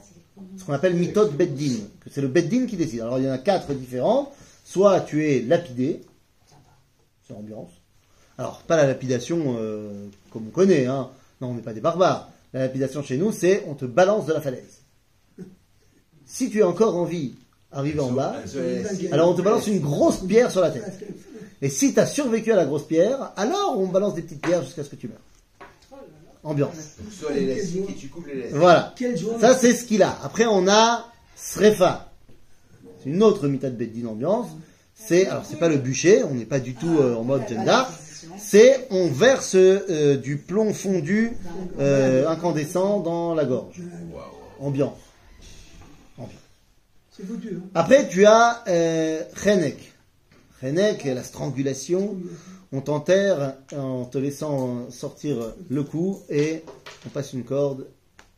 [0.58, 1.78] ce qu'on appelle Mitot Beddin.
[2.04, 3.02] que C'est le Beddin qui décide.
[3.02, 4.32] Alors, il y en a quatre différents.
[4.66, 6.02] Soit tu es lapidé,
[7.26, 7.72] c'est l'ambiance.
[8.40, 11.10] Alors, pas la lapidation euh, comme on connaît, hein.
[11.42, 12.30] Non, on n'est pas des barbares.
[12.54, 14.80] La lapidation chez nous, c'est on te balance de la falaise.
[16.26, 17.34] Si tu as encore envie
[17.70, 18.38] d'arriver en bas,
[19.12, 21.06] alors on te balance une grosse pierre sur la tête.
[21.62, 24.64] Et si tu as survécu à la grosse pierre, alors on balance des petites pierres
[24.64, 25.18] jusqu'à ce que tu meurs.
[26.42, 26.96] Ambiance.
[27.36, 27.62] Et
[28.00, 28.26] tu coupes.
[28.54, 28.96] Voilà.
[29.42, 30.18] Ça, c'est ce qu'il a.
[30.24, 32.10] Après, on a Srefa.
[33.04, 34.48] C'est une autre mitad beddin ambiance.
[34.96, 37.84] C'est, alors, c'est pas le bûcher, on n'est pas du tout euh, en mode gender.
[38.38, 41.32] C'est, on verse euh, du plomb fondu
[41.80, 43.82] euh, incandescent dans la gorge.
[47.12, 47.58] C'est foutu.
[47.58, 47.70] Hein.
[47.76, 49.94] Après, tu as euh, Chenek.
[50.62, 52.18] Chenek, la strangulation.
[52.72, 56.64] On t'enterre en te laissant sortir le cou et
[57.06, 57.88] on passe une corde.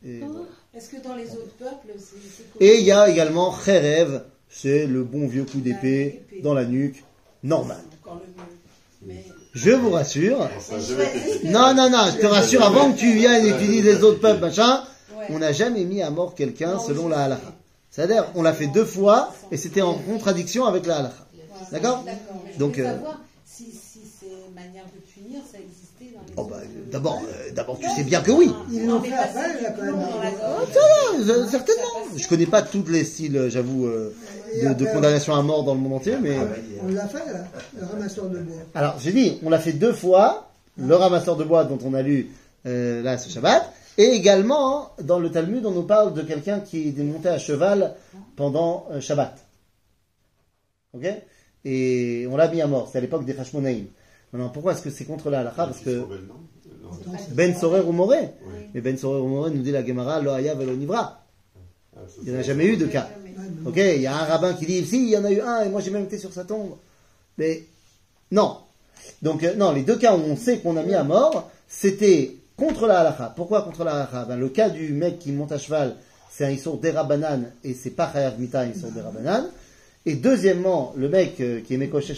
[0.05, 0.45] Et, voilà.
[0.73, 5.03] Est-ce que dans les autres peuples, c'est Et il y a également Cherev, c'est le
[5.03, 7.03] bon vieux coup d'épée dans la nuque,
[7.43, 7.81] normal.
[8.01, 8.49] encore le mieux.
[9.05, 10.49] Mais Je vous rassure.
[11.45, 14.03] Non, non, non, je te rassure, avant que tu viennes et que tu dises les
[14.03, 14.83] autres peuples, machin,
[15.29, 17.53] on n'a jamais mis à mort quelqu'un selon la halakha.
[17.89, 21.27] C'est-à-dire, on l'a fait deux fois et c'était en contradiction avec la halakha.
[21.71, 22.05] D'accord
[22.57, 26.57] Donc, euh, savoir si, si ces manières de punir, ça existait dans les Oh bah,
[26.91, 28.51] d'abord, euh, d'abord, tu sais bien que oui.
[28.71, 29.95] Ils Non, l'ont fait là, quand même.
[31.29, 31.83] Euh, certainement.
[32.15, 34.13] Je connais pas tous les styles, euh, j'avoue, euh,
[34.63, 36.37] de, de condamnation à mort dans le monde entier, mais.
[36.83, 37.43] On l'a fait, là,
[37.79, 38.55] le ramasseur de bois.
[38.75, 42.01] Alors, j'ai dit, on l'a fait deux fois, le ramasseur de bois dont on a
[42.01, 42.29] lu
[42.65, 46.89] euh, là ce Shabbat, et également dans le Talmud, on nous parle de quelqu'un qui
[46.89, 47.93] est monté à cheval
[48.35, 49.35] pendant euh, Shabbat.
[50.93, 51.05] Ok?
[51.65, 53.85] Et on l'a mis à mort, c'est à l'époque des Hashmonaïm.
[54.33, 55.65] Maintenant, pourquoi est-ce que c'est contre la halakha?
[55.65, 56.05] Parce que.
[57.31, 58.69] Ben Sorer ou Moré, Oui.
[58.73, 61.20] mais Ben Sorer ou Moré nous dit la Gemara, lo haya velo nivra.
[62.23, 63.09] Il n'y en a jamais eu de cas.
[63.65, 65.63] Ok, il y a un rabbin qui dit, si, il y en a eu un,
[65.63, 66.75] et moi j'ai même été sur sa tombe.
[67.37, 67.63] Mais
[68.31, 68.57] non.
[69.21, 72.35] Donc euh, non, les deux cas où on sait qu'on a mis à mort, c'était
[72.55, 73.33] contre la halakha.
[73.35, 75.95] Pourquoi contre la halakha ben, Le cas du mec qui monte à cheval,
[76.29, 79.47] c'est un issour d'Erabanan, et c'est pas Chayav Mita, un issour d'Erabanan.
[80.05, 82.11] Et deuxièmement, le mec euh, qui est Mekosh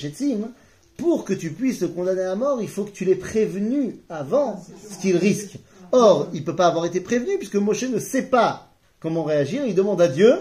[0.97, 4.63] pour que tu puisses le condamner à mort, il faut que tu l'aies prévenu avant
[4.89, 5.57] ce qu'il risque.
[5.91, 8.72] Or, il peut pas avoir été prévenu, puisque Moshe ne sait pas
[9.03, 10.33] comment réagir, il demande à Dieu,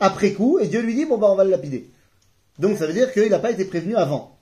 [0.00, 1.90] après coup, et Dieu lui dit, bon bah on va le lapider.
[2.58, 4.38] Donc ça veut dire qu'il n'a pas été prévenu avant.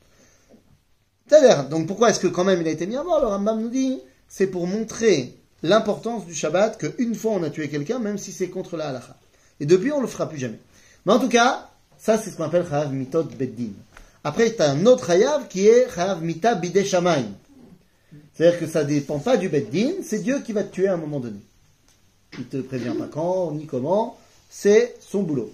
[1.27, 3.21] C'est-à-dire, donc pourquoi est-ce que quand même il a été mis à mort?
[3.21, 7.69] Le Rambam nous dit, c'est pour montrer l'importance du Shabbat, qu'une fois on a tué
[7.69, 9.17] quelqu'un, même si c'est contre la halakha.
[9.59, 10.61] Et depuis on le fera plus jamais.
[11.07, 13.73] Mais en tout cas, ça c'est ce qu'on appelle Chayav Mitot Beddin.
[14.25, 16.85] Après, tu as un autre Chayav qui est Chayav Mita Bide.
[18.35, 20.99] C'est-à-dire que ça dépend pas du Beddin, c'est Dieu qui va te tuer à un
[20.99, 21.41] moment donné.
[22.39, 24.19] Il te prévient pas quand, ni comment,
[24.49, 25.53] c'est son boulot.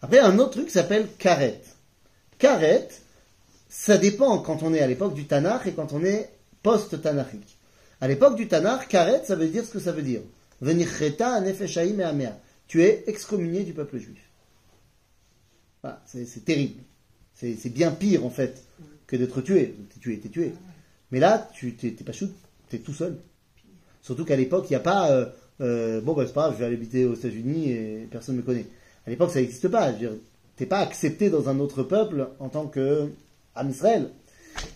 [0.00, 1.60] Après, un autre truc s'appelle Karet.
[2.38, 2.88] Karet,
[3.68, 6.30] ça dépend quand on est à l'époque du Tanakh et quand on est
[6.62, 7.56] post-Tanakhique.
[8.00, 10.22] À l'époque du Tanakh, Karet, ça veut dire ce que ça veut dire.
[10.60, 12.36] Venir cheta nefeshaim et amea.
[12.66, 14.28] Tu es excommunié du peuple juif.
[16.06, 16.82] C'est terrible.
[17.34, 18.64] C'est bien pire, en fait,
[19.06, 19.76] que d'être tué.
[19.94, 20.52] T'es tué, t'es tué.
[21.12, 22.30] Mais là, tu t'es pas chou,
[22.68, 23.18] t'es tout seul.
[24.00, 25.12] Surtout qu'à l'époque, il n'y a pas...
[25.12, 25.26] euh,
[25.62, 28.40] euh, bon, bah, c'est pas grave, je vais aller habiter aux États-Unis et personne ne
[28.40, 28.66] me connaît.
[29.06, 29.88] À l'époque, ça n'existe pas.
[29.88, 30.12] Je veux dire,
[30.56, 33.08] t'es pas accepté dans un autre peuple en tant que
[33.54, 34.10] Am Israël.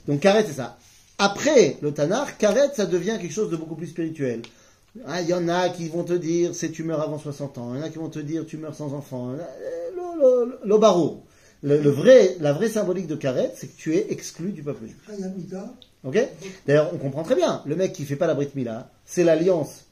[0.07, 0.79] Donc, Karet, c'est ça.
[1.19, 4.43] Après le Tanakh, Karet, ça devient quelque chose de beaucoup plus spirituel.
[5.07, 7.75] Ah, Il y en a qui vont te dire, c'est tu meurs avant 60 ans.
[7.75, 9.33] Il y en a qui vont te dire, tu meurs sans enfant.
[9.33, 9.37] Euh,
[11.63, 14.85] Le, le, vrai, la vraie symbolique de Karet, c'est que tu es exclu du peuple
[14.87, 14.97] juif.
[16.05, 16.19] Ok?
[16.67, 17.63] D'ailleurs, on comprend très bien.
[17.67, 19.86] Le mec qui fait pas la Brit Mila, c'est l'alliance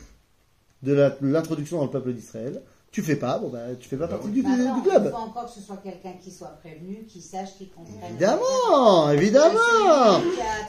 [0.85, 2.63] de l'introduction dans le peuple d'Israël.
[2.91, 5.11] Tu fais pas, bon bah, tu fais pas partie du, attends, du Il club.
[5.11, 7.97] faut encore que ce soit quelqu'un qui soit prévenu, qui sache, qui comprenne.
[8.11, 10.21] Évidemment, évidemment.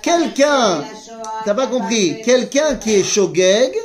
[0.02, 0.84] Quelqu'un,
[1.46, 3.76] T'as pas compris Quelqu'un qui est shogeg,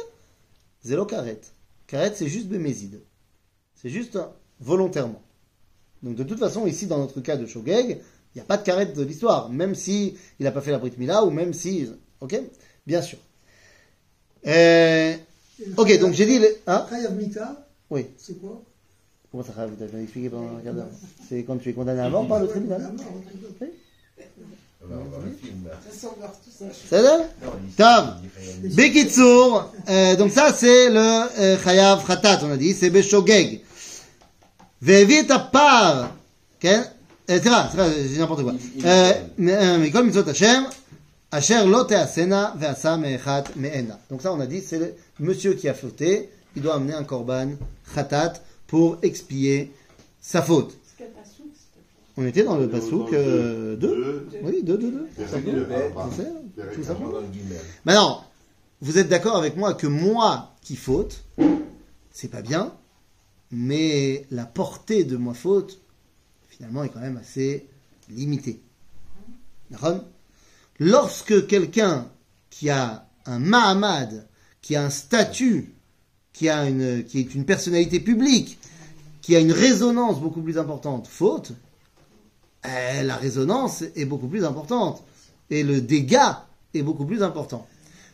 [0.83, 1.41] zélo karet.
[1.87, 3.03] Karet, c'est juste bémézide.
[3.75, 4.25] C'est juste euh,
[4.61, 5.21] volontairement.
[6.03, 8.01] Donc de toute façon, ici, dans notre cas de shogeg,
[8.35, 10.79] il n'y a pas de karet de l'histoire, même si il n'a pas fait la
[10.79, 11.91] Brit Mila, ou même si...
[12.21, 12.41] Ok
[12.87, 13.19] Bien sûr.
[14.47, 15.15] Euh,
[15.78, 16.40] ok, donc j'ai dit...
[16.40, 18.06] le- Hein Chayav Mita, Oui.
[18.18, 18.62] c'est quoi
[19.32, 20.88] Comment ça, Chayav Mita Je vais expliquer pendant un quart d'heure.
[21.30, 22.82] C'est quand tu es condamné à mort par le tribunal.
[22.82, 23.14] La mort,
[23.62, 23.68] Oui.
[24.84, 25.72] On va voir le film, là.
[25.92, 26.66] Ça s'en meurt tout ça.
[26.90, 28.18] C'est ça Non, il- Tam.
[28.24, 32.92] il- il- Bekitsour, euh, donc ça c'est le euh, Chayav Khatat, on a dit, c'est
[32.92, 33.62] Beshogeg.
[34.82, 36.10] Ve'evi et apar,
[36.60, 36.82] כן?
[37.30, 38.52] אה, סליחה, סליחה, זה n'importe quoi.
[38.86, 39.12] אה,
[39.50, 40.64] אה, מכל מצוות השם,
[41.32, 43.94] אשר לא תעשנה ועשה מאחת מענה.
[44.12, 47.05] Donc ça on a dit, c'est le monsieur qui a fauté, il doit amener un
[47.05, 47.51] korban
[47.95, 48.35] Khatat
[48.67, 49.73] pour expier
[50.21, 50.77] sa faute.
[52.17, 54.29] On était dans le Passouk 2 Deux.
[54.43, 55.07] Oui, 2, 2, 2.
[55.17, 55.67] Perek deux.
[55.97, 57.13] Ah, C'est ça, Perek tout un, simplement.
[57.13, 57.61] dans le guimel.
[57.85, 58.25] Maintenant,
[58.81, 61.23] vous êtes d'accord avec moi que moi qui faute,
[62.11, 62.75] c'est pas bien,
[63.51, 65.81] mais la portée de moi faute,
[66.49, 67.67] finalement, est quand même assez
[68.11, 68.61] limitée.
[69.71, 70.05] D'accord?
[70.79, 72.09] Lorsque quelqu'un
[72.51, 74.27] qui a un Mahamad,
[74.63, 75.73] qui a un statut,
[76.33, 78.59] qui, a une, qui est une personnalité publique,
[79.23, 81.53] qui a une résonance beaucoup plus importante, faute,
[82.65, 85.03] eh, la résonance est beaucoup plus importante.
[85.51, 87.67] Et le dégât est beaucoup plus important.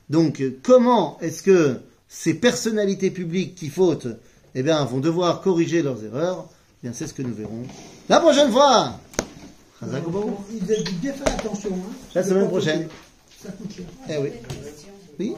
[0.08, 4.08] Donc, comment est-ce que ces personnalités publiques qui fautent,
[4.54, 6.48] eh bien, vont devoir corriger leurs erreurs?
[6.78, 7.64] Eh bien, c'est ce que nous verrons
[8.08, 9.00] la prochaine fois.
[9.82, 11.70] Il devait bien faire attention.
[11.72, 11.92] Hein.
[12.14, 12.88] La semaine prochaine.
[13.42, 13.84] Ça coûte cher.
[14.08, 14.30] Eh oui.
[15.18, 15.34] Oui